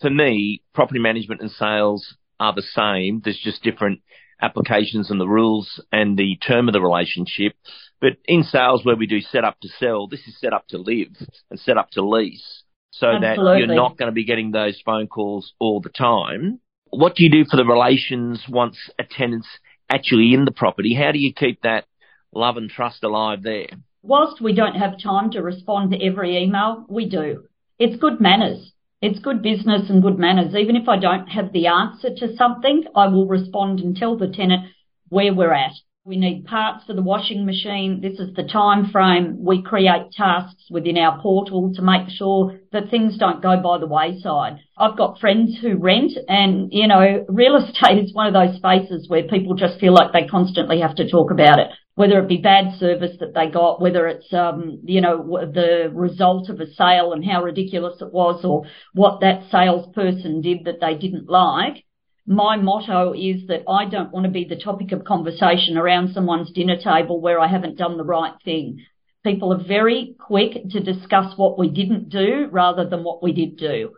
for 0.00 0.10
me, 0.10 0.62
property 0.74 1.00
management 1.00 1.40
and 1.40 1.50
sales 1.50 2.16
are 2.38 2.54
the 2.54 2.62
same. 2.62 3.22
There's 3.24 3.40
just 3.42 3.62
different 3.62 4.00
applications 4.42 5.10
and 5.10 5.20
the 5.20 5.28
rules 5.28 5.82
and 5.90 6.18
the 6.18 6.36
term 6.36 6.68
of 6.68 6.74
the 6.74 6.82
relationship. 6.82 7.54
But 8.00 8.18
in 8.26 8.42
sales 8.42 8.84
where 8.84 8.96
we 8.96 9.06
do 9.06 9.20
set 9.20 9.44
up 9.44 9.58
to 9.60 9.68
sell, 9.68 10.06
this 10.06 10.26
is 10.26 10.38
set 10.38 10.52
up 10.52 10.68
to 10.68 10.78
live 10.78 11.16
and 11.50 11.58
set 11.58 11.78
up 11.78 11.90
to 11.92 12.06
lease 12.06 12.62
so 12.90 13.06
that 13.20 13.36
you're 13.36 13.66
not 13.74 13.96
going 13.96 14.10
to 14.10 14.12
be 14.12 14.24
getting 14.24 14.50
those 14.50 14.80
phone 14.84 15.06
calls 15.06 15.52
all 15.58 15.80
the 15.80 15.88
time. 15.88 16.60
What 16.90 17.16
do 17.16 17.24
you 17.24 17.30
do 17.30 17.44
for 17.50 17.56
the 17.56 17.64
relations 17.64 18.44
once 18.48 18.78
a 18.98 19.04
tenant's 19.04 19.48
actually 19.90 20.32
in 20.34 20.44
the 20.44 20.52
property? 20.52 20.94
How 20.94 21.10
do 21.10 21.18
you 21.18 21.32
keep 21.32 21.62
that 21.62 21.86
love 22.32 22.56
and 22.56 22.70
trust 22.70 23.02
alive 23.02 23.42
there? 23.42 23.66
Whilst 24.06 24.42
we 24.42 24.52
don't 24.52 24.76
have 24.76 25.00
time 25.02 25.30
to 25.30 25.40
respond 25.40 25.90
to 25.90 26.04
every 26.04 26.36
email, 26.36 26.84
we 26.90 27.08
do. 27.08 27.44
It's 27.78 27.96
good 27.96 28.20
manners. 28.20 28.72
It's 29.00 29.18
good 29.18 29.40
business 29.40 29.88
and 29.88 30.02
good 30.02 30.18
manners. 30.18 30.54
Even 30.54 30.76
if 30.76 30.90
I 30.90 30.98
don't 30.98 31.26
have 31.28 31.54
the 31.54 31.68
answer 31.68 32.10
to 32.14 32.36
something, 32.36 32.84
I 32.94 33.08
will 33.08 33.26
respond 33.26 33.80
and 33.80 33.96
tell 33.96 34.18
the 34.18 34.28
tenant 34.28 34.66
where 35.08 35.32
we're 35.32 35.54
at. 35.54 35.72
We 36.04 36.18
need 36.18 36.44
parts 36.44 36.84
for 36.84 36.92
the 36.92 37.00
washing 37.00 37.46
machine. 37.46 38.02
This 38.02 38.18
is 38.18 38.34
the 38.34 38.42
time 38.42 38.90
frame. 38.90 39.42
We 39.42 39.62
create 39.62 40.12
tasks 40.12 40.64
within 40.70 40.98
our 40.98 41.18
portal 41.22 41.72
to 41.74 41.80
make 41.80 42.10
sure 42.10 42.60
that 42.72 42.90
things 42.90 43.16
don't 43.16 43.42
go 43.42 43.58
by 43.58 43.78
the 43.78 43.86
wayside. 43.86 44.58
I've 44.76 44.98
got 44.98 45.18
friends 45.18 45.56
who 45.62 45.78
rent 45.78 46.12
and, 46.28 46.68
you 46.70 46.88
know, 46.88 47.24
real 47.30 47.56
estate 47.64 48.04
is 48.04 48.12
one 48.12 48.26
of 48.26 48.34
those 48.34 48.56
spaces 48.56 49.08
where 49.08 49.22
people 49.22 49.54
just 49.54 49.80
feel 49.80 49.94
like 49.94 50.12
they 50.12 50.26
constantly 50.26 50.80
have 50.80 50.96
to 50.96 51.08
talk 51.08 51.30
about 51.30 51.58
it. 51.58 51.68
Whether 51.96 52.18
it 52.18 52.28
be 52.28 52.38
bad 52.38 52.78
service 52.78 53.16
that 53.20 53.34
they 53.34 53.48
got, 53.48 53.80
whether 53.80 54.08
it's, 54.08 54.32
um, 54.32 54.80
you 54.84 55.00
know, 55.00 55.38
the 55.52 55.90
result 55.92 56.48
of 56.48 56.60
a 56.60 56.72
sale 56.72 57.12
and 57.12 57.24
how 57.24 57.42
ridiculous 57.42 58.00
it 58.00 58.12
was 58.12 58.44
or 58.44 58.64
what 58.92 59.20
that 59.20 59.44
salesperson 59.50 60.40
did 60.40 60.64
that 60.64 60.80
they 60.80 60.96
didn't 60.96 61.28
like 61.28 61.84
my 62.26 62.56
motto 62.56 63.12
is 63.12 63.46
that 63.48 63.64
I 63.68 63.84
don't 63.84 64.12
want 64.12 64.24
to 64.24 64.30
be 64.30 64.44
the 64.44 64.56
topic 64.56 64.92
of 64.92 65.04
conversation 65.04 65.76
around 65.76 66.14
someone's 66.14 66.52
dinner 66.52 66.76
table 66.82 67.20
where 67.20 67.38
I 67.38 67.48
haven't 67.48 67.76
done 67.76 67.96
the 67.96 68.04
right 68.04 68.32
thing. 68.44 68.78
People 69.24 69.52
are 69.52 69.62
very 69.62 70.14
quick 70.18 70.70
to 70.70 70.80
discuss 70.80 71.36
what 71.36 71.58
we 71.58 71.68
didn't 71.68 72.08
do 72.08 72.48
rather 72.50 72.88
than 72.88 73.04
what 73.04 73.22
we 73.22 73.32
did 73.32 73.56
do. 73.56 73.94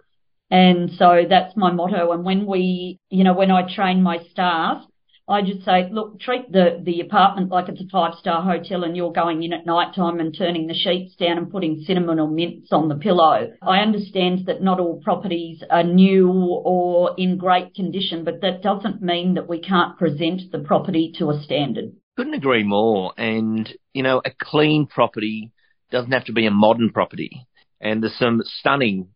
And 0.50 0.90
so 0.96 1.24
that's 1.28 1.56
my 1.56 1.72
motto. 1.72 2.12
And 2.12 2.24
when 2.24 2.46
we, 2.46 3.00
you 3.10 3.24
know, 3.24 3.34
when 3.34 3.50
I 3.50 3.72
train 3.72 4.02
my 4.02 4.18
staff, 4.30 4.84
I 5.28 5.42
just 5.42 5.64
say, 5.64 5.88
look, 5.90 6.20
treat 6.20 6.52
the, 6.52 6.80
the 6.84 7.00
apartment 7.00 7.50
like 7.50 7.68
it's 7.68 7.80
a 7.80 7.88
five 7.90 8.14
star 8.14 8.42
hotel 8.42 8.84
and 8.84 8.96
you're 8.96 9.12
going 9.12 9.42
in 9.42 9.52
at 9.52 9.66
night 9.66 9.92
time 9.92 10.20
and 10.20 10.36
turning 10.36 10.68
the 10.68 10.74
sheets 10.74 11.16
down 11.16 11.36
and 11.36 11.50
putting 11.50 11.82
cinnamon 11.84 12.20
or 12.20 12.28
mints 12.28 12.68
on 12.70 12.88
the 12.88 12.94
pillow. 12.94 13.52
I 13.60 13.78
understand 13.78 14.46
that 14.46 14.62
not 14.62 14.78
all 14.78 15.00
properties 15.02 15.64
are 15.68 15.82
new 15.82 16.30
or 16.30 17.16
in 17.18 17.38
great 17.38 17.74
condition, 17.74 18.22
but 18.24 18.40
that 18.42 18.62
doesn't 18.62 19.02
mean 19.02 19.34
that 19.34 19.48
we 19.48 19.60
can't 19.60 19.98
present 19.98 20.42
the 20.52 20.60
property 20.60 21.12
to 21.18 21.30
a 21.30 21.42
standard. 21.42 21.96
Couldn't 22.16 22.34
agree 22.34 22.62
more. 22.62 23.12
And, 23.16 23.68
you 23.92 24.04
know, 24.04 24.22
a 24.24 24.30
clean 24.30 24.86
property 24.86 25.50
doesn't 25.90 26.12
have 26.12 26.26
to 26.26 26.32
be 26.32 26.46
a 26.46 26.52
modern 26.52 26.90
property. 26.90 27.48
And 27.80 28.00
there's 28.00 28.16
some 28.16 28.42
stunning 28.44 29.08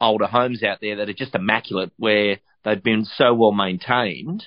older 0.00 0.26
homes 0.26 0.62
out 0.62 0.78
there 0.80 0.96
that 0.96 1.08
are 1.08 1.14
just 1.14 1.34
immaculate 1.34 1.90
where 1.96 2.38
they've 2.64 2.82
been 2.82 3.04
so 3.04 3.34
well 3.34 3.52
maintained 3.52 4.44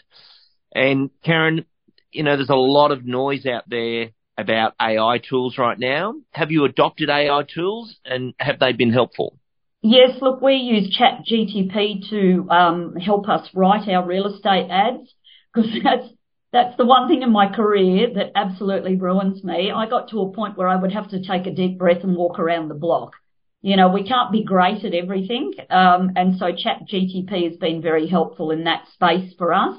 and 0.74 1.10
Karen, 1.24 1.66
you 2.12 2.24
know, 2.24 2.36
there's 2.36 2.50
a 2.50 2.56
lot 2.56 2.92
of 2.92 3.06
noise 3.06 3.46
out 3.46 3.64
there 3.70 4.10
about 4.38 4.74
AI 4.80 5.20
tools 5.20 5.58
right 5.58 5.78
now. 5.78 6.16
Have 6.32 6.52
you 6.52 6.66
adopted 6.66 7.10
AI 7.10 7.44
tools 7.54 7.96
and 8.06 8.34
have 8.40 8.60
they 8.60 8.72
been 8.72 8.94
helpful? 8.94 9.38
Yes, 9.82 10.18
look, 10.22 10.42
we 10.42 10.56
use 10.56 10.96
Chat 10.96 11.24
GTP 11.30 12.10
to 12.10 12.50
um, 12.50 12.96
help 12.96 13.30
us 13.30 13.48
write 13.54 13.88
our 13.88 14.06
real 14.06 14.28
estate 14.28 14.70
ads 14.70 15.14
because 15.54 15.72
that's 15.84 16.08
that's 16.52 16.76
the 16.78 16.86
one 16.86 17.08
thing 17.08 17.22
in 17.22 17.32
my 17.32 17.48
career 17.54 18.08
that 18.16 18.32
absolutely 18.36 18.96
ruins 18.96 19.44
me. 19.44 19.72
I 19.72 19.88
got 19.88 20.10
to 20.10 20.22
a 20.22 20.34
point 20.34 20.58
where 20.58 20.68
I 20.68 20.76
would 20.76 20.92
have 20.92 21.10
to 21.12 21.22
take 21.22 21.46
a 21.46 21.54
deep 21.54 21.78
breath 21.78 22.04
and 22.04 22.16
walk 22.16 22.40
around 22.40 22.70
the 22.70 22.76
block. 22.76 23.14
You 23.62 23.78
know, 23.78 23.90
we 23.90 24.04
can't 24.04 24.32
be 24.32 24.44
great 24.44 24.84
at 24.84 24.94
everything, 24.94 25.54
um, 25.70 26.14
and 26.16 26.38
so 26.38 26.48
Chat 26.52 26.88
GTP 26.92 27.50
has 27.50 27.58
been 27.58 27.82
very 27.82 28.08
helpful 28.08 28.52
in 28.52 28.64
that 28.64 28.86
space 28.94 29.34
for 29.38 29.54
us. 29.54 29.78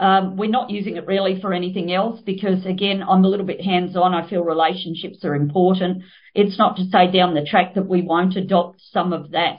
Um, 0.00 0.38
we're 0.38 0.48
not 0.48 0.70
using 0.70 0.96
it 0.96 1.06
really 1.06 1.38
for 1.42 1.52
anything 1.52 1.92
else 1.92 2.22
because 2.24 2.64
again, 2.64 3.02
I'm 3.06 3.22
a 3.22 3.28
little 3.28 3.44
bit 3.44 3.60
hands-on. 3.60 4.14
I 4.14 4.28
feel 4.28 4.42
relationships 4.42 5.22
are 5.24 5.34
important. 5.34 6.04
It's 6.34 6.58
not 6.58 6.76
to 6.76 6.84
say 6.84 7.12
down 7.12 7.34
the 7.34 7.44
track 7.44 7.74
that 7.74 7.86
we 7.86 8.00
won't 8.00 8.34
adopt 8.34 8.80
some 8.80 9.12
of 9.12 9.32
that, 9.32 9.58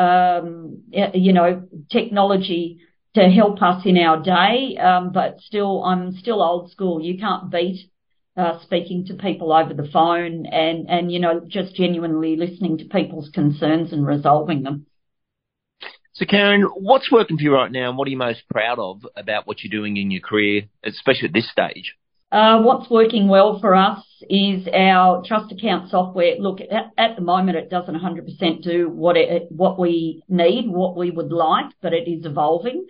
um, 0.00 0.84
you 1.12 1.32
know, 1.32 1.66
technology 1.90 2.78
to 3.16 3.22
help 3.22 3.60
us 3.60 3.82
in 3.84 3.98
our 3.98 4.22
day. 4.22 4.76
Um, 4.78 5.10
but 5.12 5.40
still, 5.40 5.82
I'm 5.82 6.12
still 6.12 6.40
old 6.40 6.70
school. 6.70 7.02
You 7.02 7.18
can't 7.18 7.50
beat 7.50 7.90
uh, 8.36 8.60
speaking 8.62 9.06
to 9.06 9.14
people 9.14 9.52
over 9.52 9.74
the 9.74 9.90
phone 9.92 10.46
and, 10.46 10.88
and, 10.88 11.10
you 11.10 11.18
know, 11.18 11.40
just 11.46 11.74
genuinely 11.74 12.36
listening 12.36 12.78
to 12.78 12.84
people's 12.84 13.30
concerns 13.30 13.92
and 13.92 14.06
resolving 14.06 14.62
them. 14.62 14.86
So, 16.14 16.26
Karen, 16.26 16.62
what's 16.62 17.10
working 17.10 17.38
for 17.38 17.42
you 17.42 17.54
right 17.54 17.72
now, 17.72 17.88
and 17.88 17.96
what 17.96 18.06
are 18.06 18.10
you 18.10 18.18
most 18.18 18.42
proud 18.50 18.78
of 18.78 19.06
about 19.16 19.46
what 19.46 19.62
you're 19.62 19.70
doing 19.70 19.96
in 19.96 20.10
your 20.10 20.20
career, 20.20 20.64
especially 20.84 21.28
at 21.28 21.34
this 21.34 21.50
stage? 21.50 21.94
Uh, 22.30 22.60
what's 22.62 22.90
working 22.90 23.28
well 23.28 23.58
for 23.60 23.74
us 23.74 24.04
is 24.28 24.68
our 24.74 25.22
trust 25.24 25.52
account 25.52 25.90
software. 25.90 26.36
Look, 26.38 26.60
at, 26.60 26.90
at 26.98 27.16
the 27.16 27.22
moment, 27.22 27.56
it 27.56 27.70
doesn't 27.70 27.94
100% 27.94 28.62
do 28.62 28.88
what 28.90 29.16
it, 29.16 29.50
what 29.50 29.78
we 29.78 30.22
need, 30.28 30.68
what 30.68 30.96
we 30.96 31.10
would 31.10 31.32
like, 31.32 31.66
but 31.80 31.94
it 31.94 32.08
is 32.08 32.26
evolving. 32.26 32.86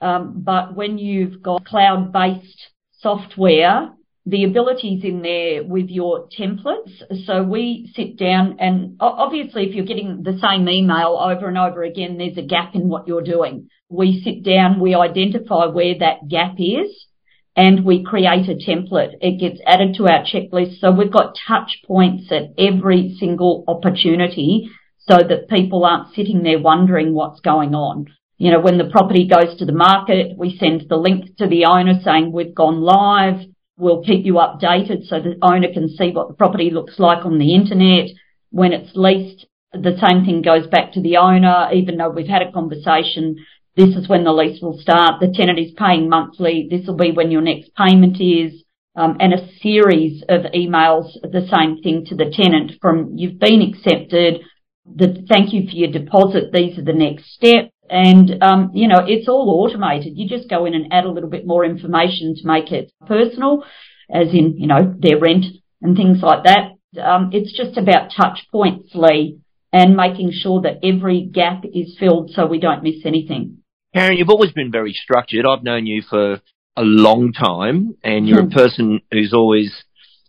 Um, 0.00 0.42
but 0.44 0.74
when 0.74 0.98
you've 0.98 1.42
got 1.42 1.64
cloud-based 1.64 2.70
software 3.00 3.92
the 4.26 4.44
abilities 4.44 5.04
in 5.04 5.20
there 5.20 5.62
with 5.62 5.88
your 5.88 6.28
templates. 6.28 7.02
So 7.26 7.42
we 7.42 7.92
sit 7.94 8.18
down 8.18 8.56
and 8.58 8.96
obviously 8.98 9.64
if 9.64 9.74
you're 9.74 9.84
getting 9.84 10.22
the 10.22 10.38
same 10.38 10.66
email 10.68 11.18
over 11.20 11.46
and 11.46 11.58
over 11.58 11.82
again, 11.82 12.16
there's 12.16 12.38
a 12.38 12.42
gap 12.42 12.74
in 12.74 12.88
what 12.88 13.06
you're 13.06 13.22
doing. 13.22 13.68
We 13.90 14.22
sit 14.24 14.42
down, 14.42 14.80
we 14.80 14.94
identify 14.94 15.66
where 15.66 15.98
that 15.98 16.28
gap 16.28 16.54
is 16.58 17.06
and 17.54 17.84
we 17.84 18.02
create 18.02 18.48
a 18.48 18.54
template. 18.54 19.12
It 19.20 19.38
gets 19.38 19.60
added 19.66 19.96
to 19.96 20.08
our 20.08 20.24
checklist. 20.24 20.80
So 20.80 20.90
we've 20.90 21.12
got 21.12 21.36
touch 21.46 21.82
points 21.86 22.32
at 22.32 22.54
every 22.58 23.16
single 23.20 23.64
opportunity 23.68 24.70
so 25.00 25.18
that 25.18 25.50
people 25.50 25.84
aren't 25.84 26.14
sitting 26.14 26.42
there 26.42 26.58
wondering 26.58 27.12
what's 27.12 27.40
going 27.40 27.74
on. 27.74 28.06
You 28.38 28.52
know, 28.52 28.60
when 28.60 28.78
the 28.78 28.90
property 28.90 29.28
goes 29.28 29.58
to 29.58 29.66
the 29.66 29.72
market, 29.72 30.36
we 30.36 30.56
send 30.56 30.86
the 30.88 30.96
link 30.96 31.36
to 31.36 31.46
the 31.46 31.66
owner 31.66 32.00
saying 32.02 32.32
we've 32.32 32.54
gone 32.54 32.80
live 32.80 33.46
We'll 33.76 34.04
keep 34.04 34.24
you 34.24 34.34
updated 34.34 35.06
so 35.06 35.20
the 35.20 35.36
owner 35.42 35.72
can 35.72 35.88
see 35.88 36.10
what 36.12 36.28
the 36.28 36.34
property 36.34 36.70
looks 36.70 36.98
like 36.98 37.24
on 37.24 37.38
the 37.38 37.54
internet. 37.54 38.10
When 38.50 38.72
it's 38.72 38.92
leased, 38.94 39.46
the 39.72 39.98
same 40.00 40.24
thing 40.24 40.42
goes 40.42 40.66
back 40.68 40.92
to 40.92 41.00
the 41.00 41.16
owner, 41.16 41.70
even 41.74 41.96
though 41.96 42.10
we've 42.10 42.28
had 42.28 42.42
a 42.42 42.52
conversation. 42.52 43.36
This 43.76 43.96
is 43.96 44.08
when 44.08 44.22
the 44.22 44.32
lease 44.32 44.62
will 44.62 44.78
start. 44.78 45.20
The 45.20 45.32
tenant 45.34 45.58
is 45.58 45.72
paying 45.76 46.08
monthly. 46.08 46.68
This 46.70 46.86
will 46.86 46.96
be 46.96 47.10
when 47.10 47.32
your 47.32 47.42
next 47.42 47.74
payment 47.74 48.20
is. 48.20 48.62
Um, 48.96 49.16
and 49.18 49.34
a 49.34 49.48
series 49.60 50.22
of 50.28 50.42
emails, 50.54 51.14
the 51.20 51.48
same 51.50 51.82
thing 51.82 52.04
to 52.06 52.14
the 52.14 52.32
tenant 52.32 52.78
from 52.80 53.14
you've 53.16 53.40
been 53.40 53.60
accepted, 53.60 54.42
the 54.86 55.26
thank 55.28 55.52
you 55.52 55.66
for 55.68 55.74
your 55.74 55.90
deposit, 55.90 56.52
these 56.52 56.78
are 56.78 56.84
the 56.84 56.92
next 56.92 57.34
steps. 57.34 57.73
And, 57.90 58.42
um, 58.42 58.70
you 58.74 58.88
know, 58.88 59.04
it's 59.06 59.28
all 59.28 59.62
automated. 59.62 60.14
You 60.16 60.28
just 60.28 60.48
go 60.48 60.64
in 60.64 60.74
and 60.74 60.92
add 60.92 61.04
a 61.04 61.10
little 61.10 61.28
bit 61.28 61.46
more 61.46 61.64
information 61.64 62.34
to 62.36 62.46
make 62.46 62.72
it 62.72 62.92
personal, 63.06 63.64
as 64.10 64.28
in, 64.28 64.56
you 64.58 64.66
know, 64.66 64.94
their 64.98 65.18
rent 65.18 65.44
and 65.82 65.96
things 65.96 66.18
like 66.22 66.44
that. 66.44 66.72
Um, 67.00 67.30
it's 67.32 67.56
just 67.56 67.76
about 67.76 68.10
touch 68.16 68.46
points, 68.50 68.90
Lee, 68.94 69.38
and 69.72 69.96
making 69.96 70.32
sure 70.32 70.62
that 70.62 70.78
every 70.82 71.24
gap 71.26 71.64
is 71.64 71.96
filled 71.98 72.30
so 72.30 72.46
we 72.46 72.58
don't 72.60 72.82
miss 72.82 73.04
anything. 73.04 73.58
Karen, 73.92 74.16
you've 74.16 74.30
always 74.30 74.52
been 74.52 74.72
very 74.72 74.92
structured. 74.92 75.44
I've 75.46 75.62
known 75.62 75.86
you 75.86 76.02
for 76.08 76.40
a 76.76 76.82
long 76.82 77.32
time 77.32 77.96
and 78.02 78.26
you're 78.28 78.40
a 78.40 78.44
hmm. 78.44 78.50
person 78.50 79.00
who's 79.10 79.32
always 79.32 79.84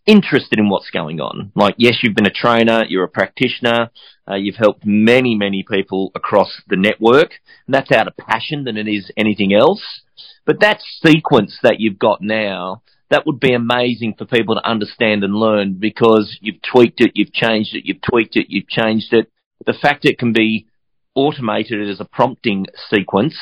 interested 0.06 0.60
in 0.60 0.70
what's 0.70 0.90
going 0.92 1.20
on. 1.20 1.52
Like, 1.56 1.76
yes, 1.78 2.00
you've 2.02 2.16
been 2.16 2.28
a 2.28 2.32
trainer, 2.32 2.84
you're 2.88 3.04
a 3.04 3.10
practitioner, 3.10 3.90
uh, 4.30 4.36
you've 4.36 4.56
helped 4.56 4.86
many, 4.86 5.36
many 5.36 5.64
people 5.64 6.12
across 6.16 6.62
the 6.68 6.76
network, 6.76 7.32
and 7.66 7.74
that's 7.74 7.92
out 7.92 8.08
of 8.08 8.18
passion 8.18 8.64
than 8.64 8.78
it 8.78 8.88
is 8.88 9.12
anything 9.18 9.54
else. 9.54 10.02
But 10.46 10.60
that 10.60 10.82
sequence 11.04 11.60
that 11.64 11.80
you've 11.80 12.00
got 12.00 12.22
now, 12.22 12.84
that 13.10 13.26
would 13.26 13.40
be 13.40 13.54
amazing 13.54 14.16
for 14.18 14.26
people 14.26 14.56
to 14.56 14.68
understand 14.68 15.24
and 15.24 15.36
learn 15.36 15.78
because 15.80 16.38
you've 16.42 16.62
tweaked 16.62 17.02
it, 17.02 17.12
you've 17.16 17.34
changed 17.34 17.76
it, 17.76 17.86
you've 17.86 18.02
tweaked 18.02 18.36
it, 18.36 18.48
you've 18.50 18.68
changed 18.68 19.14
it. 19.14 19.32
The 19.66 19.74
fact 19.74 20.06
it 20.06 20.20
can 20.20 20.34
be 20.34 20.68
automated 21.16 21.88
as 21.90 22.00
a 22.00 22.06
prompting 22.06 22.66
sequence, 22.90 23.36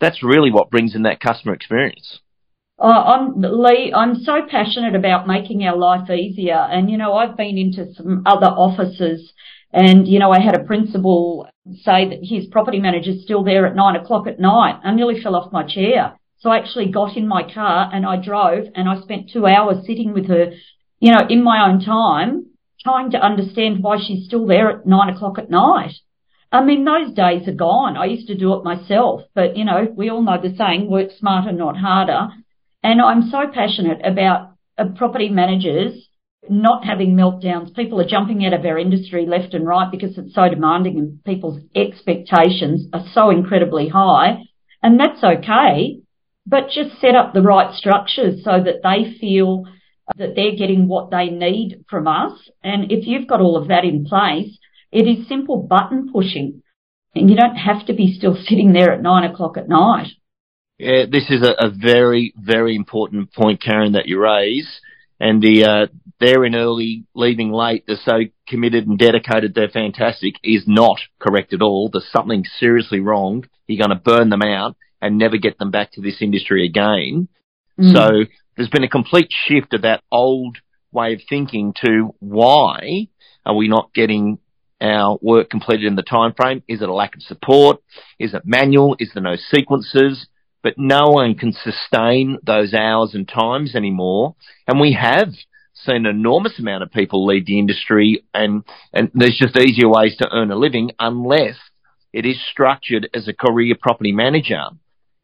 that's 0.00 0.22
really 0.22 0.50
what 0.50 0.70
brings 0.70 0.94
in 0.94 1.02
that 1.02 1.20
customer 1.20 1.54
experience. 1.54 2.20
Uh, 2.80 2.86
I'm 2.86 3.40
Lee. 3.40 3.92
I'm 3.92 4.14
so 4.22 4.42
passionate 4.48 4.94
about 4.94 5.26
making 5.26 5.64
our 5.64 5.76
life 5.76 6.08
easier, 6.10 6.54
and 6.70 6.88
you 6.88 6.96
know 6.96 7.12
I've 7.14 7.36
been 7.36 7.58
into 7.58 7.92
some 7.94 8.22
other 8.24 8.46
offices, 8.46 9.32
and 9.72 10.06
you 10.06 10.20
know 10.20 10.30
I 10.30 10.38
had 10.38 10.54
a 10.54 10.62
principal 10.62 11.48
say 11.82 12.08
that 12.08 12.20
his 12.22 12.46
property 12.46 12.78
manager's 12.78 13.24
still 13.24 13.42
there 13.42 13.66
at 13.66 13.74
nine 13.74 13.96
o'clock 13.96 14.28
at 14.28 14.38
night. 14.38 14.78
I 14.84 14.94
nearly 14.94 15.20
fell 15.20 15.34
off 15.34 15.52
my 15.52 15.64
chair. 15.66 16.16
So 16.38 16.50
I 16.50 16.58
actually 16.58 16.92
got 16.92 17.16
in 17.16 17.26
my 17.26 17.42
car 17.52 17.90
and 17.92 18.06
I 18.06 18.14
drove, 18.16 18.66
and 18.76 18.88
I 18.88 19.00
spent 19.00 19.30
two 19.32 19.44
hours 19.44 19.84
sitting 19.84 20.12
with 20.12 20.28
her, 20.28 20.52
you 21.00 21.10
know, 21.10 21.26
in 21.28 21.42
my 21.42 21.68
own 21.68 21.80
time, 21.80 22.46
trying 22.80 23.10
to 23.10 23.18
understand 23.18 23.82
why 23.82 23.96
she's 23.98 24.26
still 24.26 24.46
there 24.46 24.70
at 24.70 24.86
nine 24.86 25.12
o'clock 25.12 25.36
at 25.38 25.50
night. 25.50 25.94
I 26.52 26.62
mean, 26.62 26.84
those 26.84 27.12
days 27.12 27.48
are 27.48 27.52
gone. 27.52 27.96
I 27.96 28.04
used 28.04 28.28
to 28.28 28.38
do 28.38 28.54
it 28.54 28.62
myself, 28.62 29.22
but 29.34 29.56
you 29.56 29.64
know, 29.64 29.92
we 29.96 30.10
all 30.10 30.22
know 30.22 30.40
the 30.40 30.54
saying, 30.56 30.88
work 30.88 31.10
smarter, 31.18 31.50
not 31.50 31.76
harder. 31.76 32.28
And 32.82 33.00
I'm 33.00 33.28
so 33.30 33.46
passionate 33.52 34.00
about 34.04 34.52
uh, 34.78 34.84
property 34.96 35.28
managers 35.28 36.08
not 36.48 36.84
having 36.84 37.14
meltdowns. 37.14 37.74
People 37.74 38.00
are 38.00 38.06
jumping 38.08 38.46
out 38.46 38.52
of 38.52 38.64
our 38.64 38.78
industry 38.78 39.26
left 39.26 39.52
and 39.52 39.66
right 39.66 39.90
because 39.90 40.16
it's 40.16 40.34
so 40.34 40.48
demanding 40.48 40.98
and 40.98 41.24
people's 41.24 41.60
expectations 41.74 42.86
are 42.92 43.04
so 43.12 43.30
incredibly 43.30 43.88
high. 43.88 44.44
And 44.82 44.98
that's 44.98 45.22
okay. 45.22 45.98
but 46.48 46.70
just 46.70 46.98
set 47.00 47.14
up 47.14 47.34
the 47.34 47.42
right 47.42 47.74
structures 47.74 48.42
so 48.42 48.52
that 48.64 48.80
they 48.82 49.18
feel 49.18 49.64
that 50.16 50.34
they're 50.34 50.56
getting 50.56 50.88
what 50.88 51.10
they 51.10 51.26
need 51.28 51.84
from 51.90 52.08
us. 52.08 52.32
And 52.64 52.90
if 52.90 53.06
you've 53.06 53.28
got 53.28 53.42
all 53.42 53.56
of 53.56 53.68
that 53.68 53.84
in 53.84 54.06
place, 54.06 54.58
it 54.90 55.06
is 55.06 55.28
simple 55.28 55.58
button 55.58 56.10
pushing. 56.10 56.62
And 57.14 57.28
you 57.28 57.36
don't 57.36 57.56
have 57.56 57.84
to 57.86 57.92
be 57.92 58.14
still 58.16 58.34
sitting 58.34 58.72
there 58.72 58.92
at 58.92 59.02
nine 59.02 59.24
o'clock 59.30 59.58
at 59.58 59.68
night. 59.68 60.08
Yeah, 60.78 61.06
this 61.10 61.24
is 61.28 61.42
a, 61.42 61.66
a 61.66 61.70
very, 61.70 62.32
very 62.36 62.76
important 62.76 63.32
point, 63.32 63.60
Karen, 63.60 63.92
that 63.92 64.06
you 64.06 64.20
raise. 64.20 64.80
And 65.20 65.42
the, 65.42 65.64
uh, 65.64 65.86
they're 66.20 66.44
in 66.44 66.54
early, 66.54 67.04
leaving 67.14 67.50
late, 67.50 67.84
they're 67.86 67.96
so 68.04 68.20
committed 68.46 68.86
and 68.86 68.96
dedicated, 68.96 69.54
they're 69.54 69.68
fantastic, 69.68 70.34
is 70.44 70.64
not 70.68 70.98
correct 71.18 71.52
at 71.52 71.62
all. 71.62 71.90
There's 71.92 72.08
something 72.12 72.44
seriously 72.58 73.00
wrong. 73.00 73.44
You're 73.66 73.84
going 73.84 73.96
to 73.96 74.02
burn 74.02 74.28
them 74.28 74.42
out 74.42 74.76
and 75.02 75.18
never 75.18 75.36
get 75.36 75.58
them 75.58 75.72
back 75.72 75.92
to 75.92 76.00
this 76.00 76.22
industry 76.22 76.64
again. 76.64 77.28
Mm. 77.78 77.92
So 77.92 78.30
there's 78.56 78.70
been 78.70 78.84
a 78.84 78.88
complete 78.88 79.32
shift 79.46 79.74
of 79.74 79.82
that 79.82 80.02
old 80.12 80.58
way 80.92 81.14
of 81.14 81.20
thinking 81.28 81.74
to 81.84 82.14
why 82.20 83.08
are 83.44 83.56
we 83.56 83.68
not 83.68 83.92
getting 83.94 84.38
our 84.80 85.18
work 85.20 85.50
completed 85.50 85.86
in 85.86 85.96
the 85.96 86.02
time 86.02 86.32
frame? 86.34 86.62
Is 86.68 86.82
it 86.82 86.88
a 86.88 86.94
lack 86.94 87.16
of 87.16 87.22
support? 87.22 87.82
Is 88.18 88.34
it 88.34 88.42
manual? 88.44 88.96
Is 89.00 89.10
there 89.14 89.22
no 89.22 89.36
sequences? 89.36 90.28
But 90.62 90.74
no 90.76 91.10
one 91.10 91.34
can 91.34 91.52
sustain 91.52 92.38
those 92.44 92.74
hours 92.74 93.14
and 93.14 93.28
times 93.28 93.74
anymore. 93.74 94.34
And 94.66 94.80
we 94.80 94.92
have 95.00 95.28
seen 95.74 96.06
an 96.06 96.06
enormous 96.06 96.58
amount 96.58 96.82
of 96.82 96.90
people 96.90 97.26
leave 97.26 97.46
the 97.46 97.58
industry 97.58 98.24
and, 98.34 98.64
and 98.92 99.10
there's 99.14 99.38
just 99.38 99.56
easier 99.56 99.88
ways 99.88 100.16
to 100.16 100.28
earn 100.32 100.50
a 100.50 100.56
living 100.56 100.90
unless 100.98 101.56
it 102.12 102.26
is 102.26 102.44
structured 102.50 103.08
as 103.14 103.28
a 103.28 103.32
career 103.32 103.74
property 103.80 104.12
manager. 104.12 104.62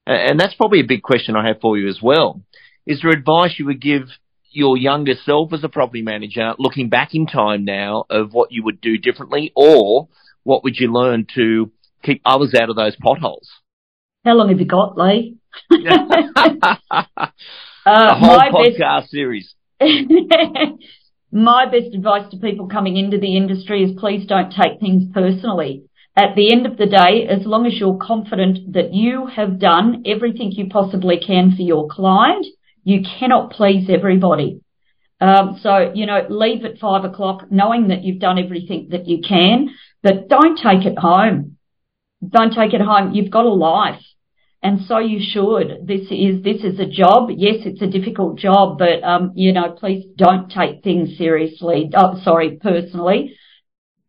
And 0.06 0.38
that's 0.38 0.54
probably 0.54 0.80
a 0.80 0.86
big 0.86 1.02
question 1.02 1.34
I 1.34 1.48
have 1.48 1.60
for 1.60 1.78
you 1.78 1.88
as 1.88 1.98
well. 2.02 2.42
Is 2.86 3.00
there 3.02 3.10
advice 3.10 3.54
you 3.58 3.66
would 3.66 3.80
give 3.80 4.02
your 4.50 4.76
younger 4.76 5.14
self 5.24 5.52
as 5.52 5.64
a 5.64 5.68
property 5.68 6.02
manager 6.02 6.54
looking 6.58 6.88
back 6.88 7.14
in 7.14 7.26
time 7.26 7.64
now 7.64 8.04
of 8.08 8.32
what 8.32 8.52
you 8.52 8.62
would 8.62 8.80
do 8.80 8.98
differently 8.98 9.52
or 9.56 10.08
what 10.44 10.62
would 10.62 10.76
you 10.78 10.92
learn 10.92 11.26
to 11.34 11.72
keep 12.02 12.20
others 12.24 12.54
out 12.54 12.70
of 12.70 12.76
those 12.76 12.94
potholes? 12.96 13.50
How 14.24 14.34
long 14.34 14.48
have 14.48 14.58
you 14.58 14.66
got, 14.66 14.96
Lee? 14.96 15.36
uh, 15.70 17.06
a 17.86 18.14
whole 18.14 18.38
podcast 18.38 18.78
best, 18.78 19.10
series. 19.10 19.54
my 21.32 21.66
best 21.66 21.94
advice 21.94 22.30
to 22.30 22.38
people 22.38 22.68
coming 22.68 22.96
into 22.96 23.18
the 23.18 23.36
industry 23.36 23.82
is 23.84 23.98
please 23.98 24.26
don't 24.26 24.50
take 24.50 24.80
things 24.80 25.04
personally. 25.12 25.84
At 26.16 26.36
the 26.36 26.52
end 26.52 26.64
of 26.64 26.78
the 26.78 26.86
day, 26.86 27.26
as 27.28 27.44
long 27.44 27.66
as 27.66 27.74
you're 27.74 27.98
confident 28.00 28.72
that 28.72 28.94
you 28.94 29.26
have 29.26 29.58
done 29.58 30.04
everything 30.06 30.52
you 30.52 30.68
possibly 30.68 31.18
can 31.18 31.54
for 31.54 31.62
your 31.62 31.88
client, 31.88 32.46
you 32.82 33.02
cannot 33.18 33.50
please 33.50 33.90
everybody. 33.90 34.60
Um, 35.20 35.58
so, 35.62 35.92
you 35.94 36.06
know, 36.06 36.24
leave 36.30 36.64
at 36.64 36.78
five 36.78 37.04
o'clock 37.04 37.50
knowing 37.50 37.88
that 37.88 38.04
you've 38.04 38.20
done 38.20 38.38
everything 38.38 38.88
that 38.90 39.06
you 39.06 39.20
can, 39.26 39.70
but 40.02 40.28
don't 40.28 40.56
take 40.56 40.86
it 40.86 40.98
home. 40.98 41.53
Don't 42.28 42.52
take 42.52 42.74
it 42.74 42.80
home. 42.80 43.12
You've 43.12 43.30
got 43.30 43.44
a 43.44 43.52
life. 43.52 44.00
And 44.62 44.80
so 44.86 44.98
you 44.98 45.20
should. 45.20 45.86
This 45.86 46.08
is, 46.10 46.42
this 46.42 46.64
is 46.64 46.80
a 46.80 46.86
job. 46.86 47.28
Yes, 47.36 47.56
it's 47.66 47.82
a 47.82 47.86
difficult 47.86 48.38
job, 48.38 48.78
but, 48.78 49.04
um, 49.04 49.32
you 49.34 49.52
know, 49.52 49.70
please 49.72 50.06
don't 50.16 50.50
take 50.50 50.82
things 50.82 51.18
seriously. 51.18 51.90
Oh, 51.94 52.18
sorry, 52.22 52.58
personally. 52.62 53.36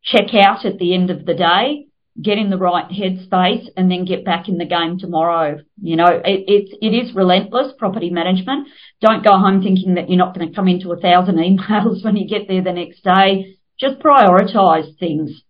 Check 0.03 0.33
out 0.33 0.65
at 0.65 0.77
the 0.77 0.93
end 0.93 1.09
of 1.09 1.25
the 1.25 1.33
day 1.33 1.87
get 2.21 2.37
in 2.37 2.49
the 2.49 2.57
right 2.57 2.87
headspace 2.89 3.67
and 3.75 3.91
then 3.91 4.05
get 4.05 4.23
back 4.23 4.47
in 4.47 4.57
the 4.57 4.65
game 4.65 4.97
tomorrow. 4.97 5.59
You 5.81 5.97
know, 5.97 6.21
it, 6.23 6.45
it's, 6.47 6.71
it 6.81 6.95
is 6.95 7.13
relentless 7.13 7.73
property 7.77 8.09
management. 8.09 8.69
Don't 9.01 9.23
go 9.23 9.37
home 9.37 9.61
thinking 9.61 9.95
that 9.95 10.09
you're 10.09 10.17
not 10.17 10.33
going 10.33 10.47
to 10.47 10.55
come 10.55 10.67
into 10.67 10.91
a 10.91 10.99
thousand 10.99 11.35
emails 11.37 12.03
when 12.03 12.15
you 12.15 12.27
get 12.27 12.47
there 12.47 12.63
the 12.63 12.71
next 12.71 13.03
day. 13.03 13.57
Just 13.79 13.99
prioritize 13.99 14.97
things 14.97 15.43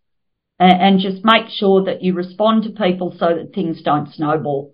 and, 0.59 0.99
just 0.99 1.23
make 1.23 1.49
sure 1.49 1.83
that 1.85 2.01
you 2.01 2.13
respond 2.13 2.63
to 2.63 2.69
people 2.69 3.15
so 3.17 3.27
that 3.35 3.53
things 3.53 3.81
don't 3.81 4.13
snowball. 4.13 4.73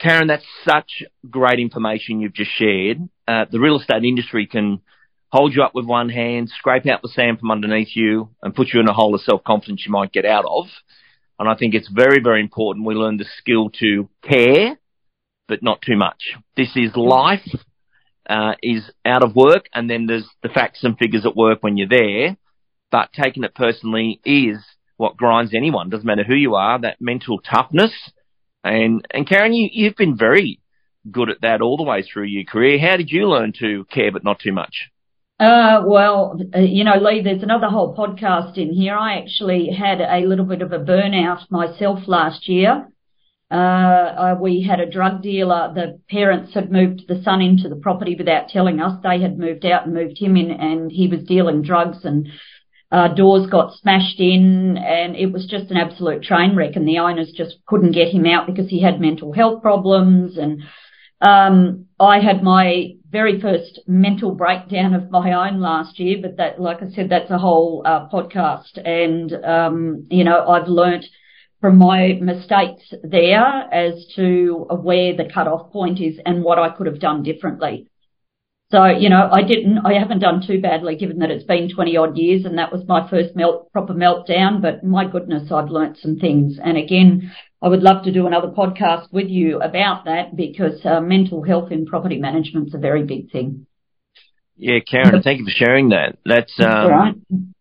Karen, 0.00 0.28
that's 0.28 0.46
such 0.64 1.02
great 1.28 1.60
information 1.60 2.20
you've 2.20 2.34
just 2.34 2.50
shared. 2.56 3.08
Uh, 3.28 3.44
the 3.50 3.60
real 3.60 3.78
estate 3.78 4.02
industry 4.04 4.46
can 4.46 4.80
hold 5.30 5.54
you 5.54 5.62
up 5.62 5.74
with 5.74 5.84
one 5.84 6.08
hand, 6.08 6.48
scrape 6.48 6.86
out 6.86 7.02
the 7.02 7.08
sand 7.08 7.38
from 7.38 7.50
underneath 7.50 7.94
you, 7.94 8.30
and 8.42 8.54
put 8.54 8.68
you 8.72 8.80
in 8.80 8.88
a 8.88 8.92
hole 8.92 9.14
of 9.14 9.20
self-confidence 9.20 9.84
you 9.86 9.92
might 9.92 10.12
get 10.12 10.24
out 10.24 10.44
of. 10.46 10.66
And 11.38 11.48
I 11.48 11.54
think 11.54 11.74
it's 11.74 11.88
very, 11.88 12.20
very 12.22 12.40
important 12.40 12.86
we 12.86 12.94
learn 12.94 13.16
the 13.16 13.26
skill 13.38 13.70
to 13.80 14.08
care, 14.22 14.78
but 15.48 15.62
not 15.62 15.82
too 15.82 15.96
much. 15.96 16.36
This 16.56 16.76
is 16.76 16.96
life, 16.96 17.46
uh, 18.28 18.54
is 18.62 18.90
out 19.04 19.22
of 19.22 19.36
work, 19.36 19.66
and 19.72 19.88
then 19.88 20.06
there's 20.06 20.28
the 20.42 20.48
facts 20.48 20.82
and 20.82 20.98
figures 20.98 21.24
at 21.24 21.36
work 21.36 21.62
when 21.62 21.76
you're 21.76 21.88
there. 21.88 22.36
But 22.90 23.12
taking 23.12 23.44
it 23.44 23.54
personally 23.54 24.20
is 24.24 24.58
what 25.00 25.16
grinds 25.16 25.54
anyone. 25.54 25.88
Doesn't 25.88 26.06
matter 26.06 26.24
who 26.24 26.34
you 26.34 26.56
are, 26.56 26.78
that 26.78 27.00
mental 27.00 27.38
toughness. 27.40 27.90
And, 28.62 29.02
and 29.10 29.26
Karen, 29.26 29.54
you, 29.54 29.70
you've 29.72 29.96
been 29.96 30.14
very 30.14 30.60
good 31.10 31.30
at 31.30 31.40
that 31.40 31.62
all 31.62 31.78
the 31.78 31.82
way 31.82 32.02
through 32.02 32.24
your 32.24 32.44
career. 32.44 32.78
How 32.78 32.98
did 32.98 33.10
you 33.10 33.26
learn 33.26 33.54
to 33.60 33.86
care 33.86 34.12
but 34.12 34.24
not 34.24 34.40
too 34.40 34.52
much? 34.52 34.90
Uh, 35.40 35.84
well, 35.86 36.38
uh, 36.54 36.58
you 36.58 36.84
know, 36.84 36.98
Lee, 37.00 37.22
there's 37.22 37.42
another 37.42 37.68
whole 37.68 37.96
podcast 37.96 38.58
in 38.58 38.74
here. 38.74 38.94
I 38.94 39.16
actually 39.16 39.70
had 39.70 40.02
a 40.02 40.26
little 40.26 40.44
bit 40.44 40.60
of 40.60 40.72
a 40.72 40.78
burnout 40.78 41.50
myself 41.50 42.00
last 42.06 42.46
year. 42.46 42.86
Uh, 43.50 43.54
uh, 43.54 44.36
we 44.38 44.62
had 44.62 44.80
a 44.80 44.90
drug 44.90 45.22
dealer. 45.22 45.72
The 45.74 45.98
parents 46.10 46.52
had 46.52 46.70
moved 46.70 47.08
the 47.08 47.22
son 47.24 47.40
into 47.40 47.70
the 47.70 47.76
property 47.76 48.16
without 48.16 48.48
telling 48.48 48.80
us. 48.80 49.00
They 49.02 49.22
had 49.22 49.38
moved 49.38 49.64
out 49.64 49.86
and 49.86 49.94
moved 49.94 50.18
him 50.18 50.36
in 50.36 50.50
and 50.50 50.92
he 50.92 51.08
was 51.08 51.22
dealing 51.22 51.62
drugs 51.62 52.04
and, 52.04 52.28
uh, 52.92 53.08
doors 53.08 53.48
got 53.48 53.74
smashed 53.74 54.18
in 54.18 54.76
and 54.76 55.14
it 55.16 55.32
was 55.32 55.46
just 55.46 55.70
an 55.70 55.76
absolute 55.76 56.22
train 56.22 56.56
wreck 56.56 56.74
and 56.74 56.86
the 56.86 56.98
owners 56.98 57.32
just 57.36 57.56
couldn't 57.66 57.92
get 57.92 58.08
him 58.08 58.26
out 58.26 58.46
because 58.46 58.68
he 58.68 58.82
had 58.82 59.00
mental 59.00 59.32
health 59.32 59.62
problems 59.62 60.36
and, 60.36 60.62
um, 61.20 61.86
I 62.00 62.20
had 62.20 62.42
my 62.42 62.94
very 63.10 63.40
first 63.40 63.80
mental 63.86 64.34
breakdown 64.34 64.94
of 64.94 65.10
my 65.10 65.32
own 65.32 65.60
last 65.60 65.98
year, 65.98 66.18
but 66.22 66.38
that, 66.38 66.60
like 66.60 66.82
I 66.82 66.88
said, 66.90 67.10
that's 67.10 67.30
a 67.30 67.38
whole 67.38 67.82
uh, 67.84 68.08
podcast. 68.08 68.78
And, 68.82 69.32
um, 69.44 70.06
you 70.10 70.24
know, 70.24 70.48
I've 70.48 70.68
learnt 70.68 71.04
from 71.60 71.76
my 71.76 72.18
mistakes 72.22 72.94
there 73.02 73.44
as 73.70 74.06
to 74.16 74.66
where 74.70 75.14
the 75.14 75.28
cutoff 75.32 75.70
point 75.72 76.00
is 76.00 76.18
and 76.24 76.42
what 76.42 76.58
I 76.58 76.70
could 76.70 76.86
have 76.86 77.00
done 77.00 77.22
differently. 77.22 77.89
So, 78.70 78.86
you 78.86 79.08
know, 79.08 79.28
I 79.32 79.42
didn't, 79.42 79.78
I 79.84 79.94
haven't 79.98 80.20
done 80.20 80.44
too 80.46 80.60
badly 80.60 80.94
given 80.94 81.18
that 81.18 81.30
it's 81.30 81.44
been 81.44 81.68
20 81.74 81.96
odd 81.96 82.16
years 82.16 82.44
and 82.44 82.56
that 82.58 82.70
was 82.70 82.86
my 82.86 83.08
first 83.10 83.34
melt, 83.34 83.72
proper 83.72 83.94
meltdown, 83.94 84.62
but 84.62 84.84
my 84.84 85.10
goodness, 85.10 85.50
I've 85.50 85.70
learnt 85.70 85.98
some 85.98 86.16
things. 86.16 86.58
And 86.62 86.78
again, 86.78 87.32
I 87.60 87.68
would 87.68 87.82
love 87.82 88.04
to 88.04 88.12
do 88.12 88.28
another 88.28 88.48
podcast 88.48 89.12
with 89.12 89.26
you 89.26 89.60
about 89.60 90.04
that 90.04 90.36
because 90.36 90.86
uh, 90.86 91.00
mental 91.00 91.42
health 91.42 91.72
in 91.72 91.84
property 91.84 92.18
management 92.18 92.68
is 92.68 92.74
a 92.74 92.78
very 92.78 93.04
big 93.04 93.32
thing. 93.32 93.66
Yeah, 94.56 94.78
Karen, 94.88 95.22
thank 95.22 95.40
you 95.40 95.46
for 95.46 95.50
sharing 95.50 95.88
that. 95.88 96.18
That's, 96.24 96.52
um, 96.60 96.66
That's 96.66 96.90
right. 96.90 97.14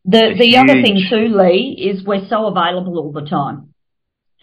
The 0.06 0.36
the 0.38 0.46
huge... 0.46 0.56
other 0.56 0.82
thing 0.82 1.02
too, 1.10 1.36
Lee, 1.36 1.90
is 1.92 2.06
we're 2.06 2.28
so 2.28 2.48
available 2.48 3.00
all 3.00 3.12
the 3.12 3.28
time. 3.28 3.74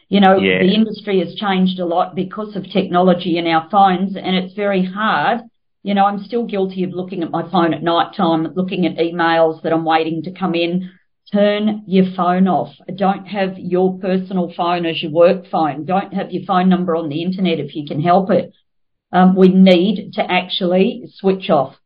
You 0.08 0.20
know, 0.20 0.36
yeah. 0.38 0.60
the 0.62 0.74
industry 0.74 1.20
has 1.20 1.34
changed 1.34 1.78
a 1.80 1.84
lot 1.84 2.14
because 2.14 2.56
of 2.56 2.64
technology 2.70 3.38
and 3.38 3.46
our 3.46 3.68
phones, 3.70 4.16
and 4.16 4.36
it's 4.36 4.54
very 4.54 4.84
hard. 4.84 5.40
You 5.86 5.94
know, 5.94 6.04
I'm 6.04 6.24
still 6.24 6.44
guilty 6.44 6.82
of 6.82 6.90
looking 6.90 7.22
at 7.22 7.30
my 7.30 7.48
phone 7.48 7.72
at 7.72 7.80
night 7.80 8.16
time, 8.16 8.42
looking 8.56 8.86
at 8.86 8.96
emails 8.96 9.62
that 9.62 9.72
I'm 9.72 9.84
waiting 9.84 10.24
to 10.24 10.32
come 10.32 10.56
in 10.56 10.90
turn 11.32 11.84
your 11.86 12.06
phone 12.16 12.48
off. 12.48 12.74
Don't 12.94 13.26
have 13.26 13.56
your 13.56 13.98
personal 13.98 14.52
phone 14.56 14.84
as 14.86 15.02
your 15.02 15.12
work 15.12 15.46
phone. 15.50 15.84
Don't 15.84 16.12
have 16.12 16.32
your 16.32 16.44
phone 16.44 16.68
number 16.68 16.96
on 16.96 17.08
the 17.08 17.22
internet 17.22 17.60
if 17.60 17.74
you 17.74 17.86
can 17.86 18.00
help 18.00 18.30
it. 18.30 18.52
Um, 19.12 19.36
we 19.36 19.48
need 19.48 20.12
to 20.14 20.22
actually 20.22 21.04
switch 21.14 21.50
off. 21.50 21.76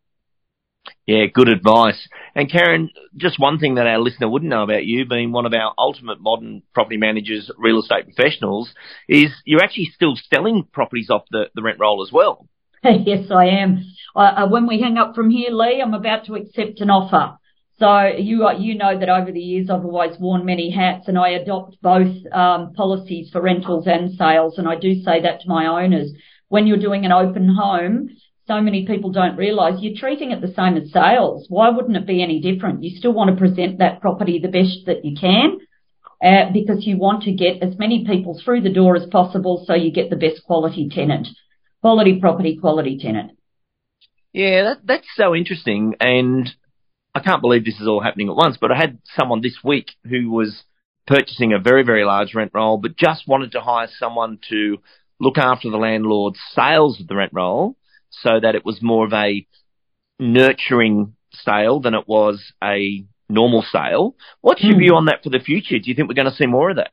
Yeah, 1.07 1.27
good 1.33 1.49
advice. 1.49 2.09
And 2.35 2.51
Karen, 2.51 2.89
just 3.17 3.39
one 3.39 3.59
thing 3.59 3.75
that 3.75 3.87
our 3.87 3.99
listener 3.99 4.31
wouldn't 4.31 4.51
know 4.51 4.63
about 4.63 4.87
you, 4.87 5.05
being 5.05 5.31
one 5.31 5.45
of 5.45 5.53
our 5.53 5.75
ultimate 5.77 6.21
modern 6.21 6.63
property 6.73 6.97
managers, 6.97 7.51
real 7.59 7.81
estate 7.81 8.05
professionals, 8.05 8.73
is 9.09 9.31
you're 9.45 9.63
actually 9.63 9.91
still 9.95 10.15
selling 10.33 10.67
properties 10.73 11.11
off 11.11 11.25
the, 11.31 11.45
the 11.55 11.63
rent 11.63 11.79
roll 11.79 12.03
as 12.07 12.13
well. 12.13 12.49
yes, 12.85 13.31
I 13.31 13.47
am. 13.47 13.85
Uh, 14.17 14.49
when 14.49 14.67
we 14.67 14.81
hang 14.81 14.97
up 14.97 15.15
from 15.15 15.31
here, 15.31 15.51
Lee, 15.51 15.83
I'm 15.83 15.95
about 15.95 16.25
to 16.27 16.35
accept 16.35 16.81
an 16.81 16.91
offer. 16.91 17.37
So 17.79 18.05
you 18.19 18.47
you 18.59 18.77
know 18.77 18.99
that 18.99 19.09
over 19.09 19.33
the 19.33 19.41
years 19.41 19.71
I've 19.71 19.85
always 19.85 20.19
worn 20.19 20.45
many 20.45 20.71
hats, 20.71 21.09
and 21.09 21.19
I 21.19 21.31
adopt 21.31 21.81
both 21.83 22.15
um, 22.33 22.73
policies 22.75 23.31
for 23.31 23.41
rentals 23.41 23.87
and 23.87 24.13
sales. 24.13 24.59
And 24.59 24.69
I 24.69 24.77
do 24.77 25.03
say 25.03 25.23
that 25.23 25.41
to 25.41 25.49
my 25.49 25.67
owners 25.67 26.11
when 26.49 26.67
you're 26.67 26.79
doing 26.79 27.05
an 27.05 27.13
open 27.13 27.55
home. 27.55 28.11
So 28.47 28.61
many 28.61 28.87
people 28.87 29.13
don't 29.13 29.37
realise 29.37 29.81
you're 29.81 29.99
treating 29.99 30.33
it 30.33 30.41
the 30.41 30.53
same 30.53 30.77
as 30.77 30.91
sales. 30.91 31.47
Why 31.49 31.71
wouldn't 31.71 31.97
it 31.97 32.07
be 32.07 32.23
any 32.23 32.41
different? 32.41 32.83
You 32.83 32.99
still 32.99 33.13
want 33.13 33.31
to 33.31 33.37
present 33.37 33.79
that 33.79 34.01
property 34.01 34.41
the 34.41 34.49
best 34.49 34.87
that 34.87 35.05
you 35.05 35.17
can. 35.19 35.59
Uh, 36.23 36.53
because 36.53 36.85
you 36.85 36.99
want 36.99 37.23
to 37.23 37.33
get 37.33 37.63
as 37.63 37.79
many 37.79 38.05
people 38.05 38.39
through 38.45 38.61
the 38.61 38.73
door 38.73 38.95
as 38.95 39.07
possible 39.07 39.65
so 39.67 39.75
you 39.75 39.91
get 39.91 40.11
the 40.11 40.17
best 40.17 40.43
quality 40.45 40.87
tenant. 40.93 41.29
Quality 41.81 42.21
property, 42.21 42.59
quality 42.61 42.99
tenant. 42.99 43.33
Yeah, 44.33 44.63
that, 44.63 44.79
that's 44.85 45.09
so 45.17 45.35
interesting. 45.35 45.95
And 46.01 46.49
I 47.15 47.21
can't 47.21 47.41
believe 47.41 47.65
this 47.65 47.81
is 47.81 47.89
all 47.89 48.03
happening 48.03 48.29
at 48.29 48.37
once, 48.37 48.57
but 48.61 48.71
I 48.71 48.77
had 48.77 48.99
someone 49.17 49.41
this 49.41 49.59
week 49.65 49.93
who 50.09 50.31
was 50.31 50.63
purchasing 51.07 51.53
a 51.53 51.59
very, 51.59 51.83
very 51.83 52.05
large 52.05 52.35
rent 52.35 52.53
roll, 52.55 52.79
but 52.79 52.97
just 52.97 53.27
wanted 53.27 53.53
to 53.53 53.61
hire 53.61 53.89
someone 53.99 54.39
to 54.51 54.79
look 55.19 55.39
after 55.39 55.71
the 55.71 55.77
landlord's 55.77 56.39
sales 56.55 57.01
of 57.01 57.09
the 57.09 57.17
rent 57.17 57.33
roll 57.35 57.77
so 58.11 58.41
that 58.41 58.55
it 58.55 58.65
was 58.65 58.81
more 58.83 59.07
of 59.07 59.13
a 59.13 59.47
nurturing 60.19 61.15
sale 61.33 61.81
than 61.81 61.95
it 61.95 62.07
was 62.07 62.53
a 62.63 63.05
normal 63.29 63.63
sale. 63.63 64.17
What's 64.41 64.63
your 64.63 64.75
mm. 64.75 64.81
view 64.81 64.95
on 64.95 65.07
that 65.07 65.23
for 65.23 65.31
the 65.31 65.39
future? 65.39 65.79
Do 65.79 65.89
you 65.89 65.95
think 65.95 66.09
we're 66.09 66.15
going 66.15 66.31
to 66.31 66.37
see 66.37 66.47
more 66.47 66.71
of 66.71 66.77
that? 66.77 66.91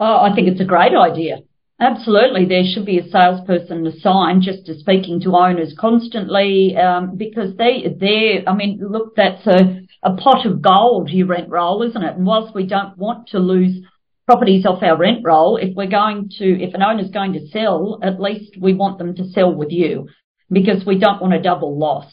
Oh, 0.00 0.20
I 0.20 0.34
think 0.34 0.48
it's 0.48 0.60
a 0.60 0.64
great 0.64 0.94
idea. 0.94 1.38
Absolutely, 1.84 2.46
there 2.46 2.62
should 2.64 2.86
be 2.86 2.98
a 2.98 3.06
salesperson 3.10 3.86
assigned 3.86 4.40
just 4.40 4.64
to 4.64 4.78
speaking 4.78 5.20
to 5.20 5.36
owners 5.36 5.74
constantly 5.78 6.74
um, 6.78 7.18
because 7.18 7.56
they, 7.58 7.84
they, 8.00 8.42
I 8.46 8.54
mean, 8.54 8.80
look, 8.80 9.14
that's 9.16 9.46
a, 9.46 9.82
a 10.02 10.16
pot 10.16 10.46
of 10.46 10.62
gold 10.62 11.10
you 11.10 11.26
rent 11.26 11.50
roll, 11.50 11.82
isn't 11.82 12.02
it? 12.02 12.16
And 12.16 12.24
whilst 12.24 12.54
we 12.54 12.66
don't 12.66 12.96
want 12.96 13.28
to 13.28 13.38
lose 13.38 13.84
properties 14.24 14.64
off 14.64 14.82
our 14.82 14.96
rent 14.96 15.18
roll, 15.24 15.58
if 15.58 15.76
we're 15.76 15.86
going 15.86 16.30
to, 16.38 16.62
if 16.62 16.72
an 16.72 16.82
owner's 16.82 17.10
going 17.10 17.34
to 17.34 17.48
sell, 17.48 17.98
at 18.02 18.18
least 18.18 18.56
we 18.58 18.72
want 18.72 18.96
them 18.96 19.14
to 19.16 19.28
sell 19.28 19.54
with 19.54 19.70
you 19.70 20.08
because 20.50 20.86
we 20.86 20.98
don't 20.98 21.20
want 21.20 21.34
a 21.34 21.42
double 21.42 21.78
loss. 21.78 22.10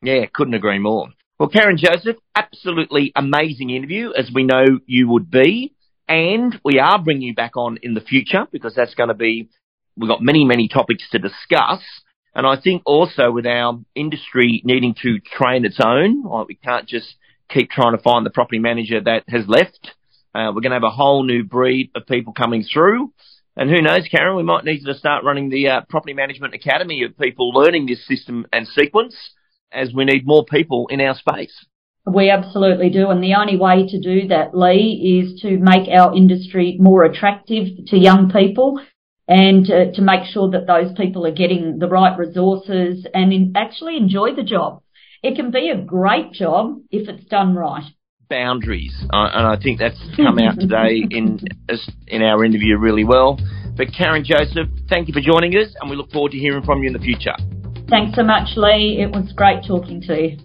Yeah, 0.00 0.24
couldn't 0.32 0.54
agree 0.54 0.78
more. 0.78 1.08
Well, 1.38 1.50
Karen 1.50 1.76
Joseph, 1.76 2.16
absolutely 2.34 3.12
amazing 3.14 3.68
interview, 3.68 4.12
as 4.12 4.30
we 4.34 4.44
know 4.44 4.64
you 4.86 5.08
would 5.08 5.30
be. 5.30 5.74
And 6.12 6.60
we 6.62 6.78
are 6.78 7.02
bringing 7.02 7.28
you 7.28 7.34
back 7.34 7.56
on 7.56 7.78
in 7.82 7.94
the 7.94 8.02
future 8.02 8.46
because 8.52 8.74
that's 8.74 8.94
going 8.94 9.08
to 9.08 9.14
be, 9.14 9.48
we've 9.96 10.10
got 10.10 10.20
many, 10.20 10.44
many 10.44 10.68
topics 10.68 11.08
to 11.12 11.18
discuss. 11.18 11.80
And 12.34 12.46
I 12.46 12.60
think 12.60 12.82
also 12.84 13.30
with 13.30 13.46
our 13.46 13.80
industry 13.94 14.60
needing 14.62 14.94
to 15.00 15.20
train 15.20 15.64
its 15.64 15.78
own, 15.82 16.22
like 16.24 16.48
we 16.48 16.54
can't 16.56 16.86
just 16.86 17.14
keep 17.48 17.70
trying 17.70 17.96
to 17.96 18.02
find 18.02 18.26
the 18.26 18.30
property 18.30 18.58
manager 18.58 19.00
that 19.00 19.24
has 19.26 19.48
left. 19.48 19.92
Uh, 20.34 20.52
we're 20.54 20.60
going 20.60 20.72
to 20.72 20.76
have 20.76 20.82
a 20.82 20.90
whole 20.90 21.24
new 21.24 21.44
breed 21.44 21.90
of 21.94 22.06
people 22.06 22.34
coming 22.34 22.62
through. 22.62 23.10
And 23.56 23.70
who 23.70 23.80
knows, 23.80 24.06
Karen, 24.10 24.36
we 24.36 24.42
might 24.42 24.66
need 24.66 24.84
to 24.84 24.92
start 24.92 25.24
running 25.24 25.48
the 25.48 25.66
uh, 25.68 25.80
property 25.88 26.12
management 26.12 26.52
academy 26.52 27.04
of 27.04 27.16
people 27.16 27.52
learning 27.54 27.86
this 27.86 28.06
system 28.06 28.44
and 28.52 28.68
sequence 28.68 29.16
as 29.72 29.94
we 29.94 30.04
need 30.04 30.26
more 30.26 30.44
people 30.44 30.88
in 30.90 31.00
our 31.00 31.14
space. 31.14 31.64
We 32.04 32.30
absolutely 32.30 32.90
do. 32.90 33.10
And 33.10 33.22
the 33.22 33.34
only 33.34 33.56
way 33.56 33.86
to 33.86 34.00
do 34.00 34.28
that, 34.28 34.56
Lee, 34.56 35.22
is 35.22 35.40
to 35.42 35.58
make 35.58 35.88
our 35.88 36.14
industry 36.16 36.76
more 36.80 37.04
attractive 37.04 37.86
to 37.86 37.96
young 37.96 38.30
people 38.30 38.80
and 39.28 39.70
uh, 39.70 39.92
to 39.94 40.02
make 40.02 40.24
sure 40.24 40.50
that 40.50 40.66
those 40.66 40.92
people 40.96 41.26
are 41.26 41.32
getting 41.32 41.78
the 41.78 41.86
right 41.86 42.16
resources 42.18 43.06
and 43.14 43.32
in, 43.32 43.52
actually 43.56 43.96
enjoy 43.96 44.34
the 44.34 44.42
job. 44.42 44.82
It 45.22 45.36
can 45.36 45.52
be 45.52 45.70
a 45.70 45.80
great 45.80 46.32
job 46.32 46.80
if 46.90 47.08
it's 47.08 47.24
done 47.26 47.54
right. 47.54 47.84
Boundaries, 48.28 48.94
uh, 49.12 49.28
and 49.34 49.46
I 49.46 49.56
think 49.62 49.78
that's 49.78 50.00
come 50.16 50.38
out 50.38 50.58
today 50.58 51.04
in 51.10 51.38
in 52.08 52.22
our 52.22 52.44
interview 52.44 52.78
really 52.78 53.04
well. 53.04 53.38
But 53.76 53.88
Karen 53.96 54.24
Joseph, 54.24 54.68
thank 54.88 55.08
you 55.08 55.14
for 55.14 55.20
joining 55.20 55.52
us, 55.52 55.74
and 55.80 55.90
we 55.90 55.96
look 55.96 56.10
forward 56.10 56.32
to 56.32 56.38
hearing 56.38 56.64
from 56.64 56.82
you 56.82 56.86
in 56.86 56.94
the 56.94 56.98
future. 56.98 57.34
Thanks 57.90 58.16
so 58.16 58.22
much, 58.22 58.56
Lee. 58.56 59.02
It 59.02 59.10
was 59.10 59.32
great 59.36 59.64
talking 59.66 60.00
to 60.02 60.14
you. 60.14 60.38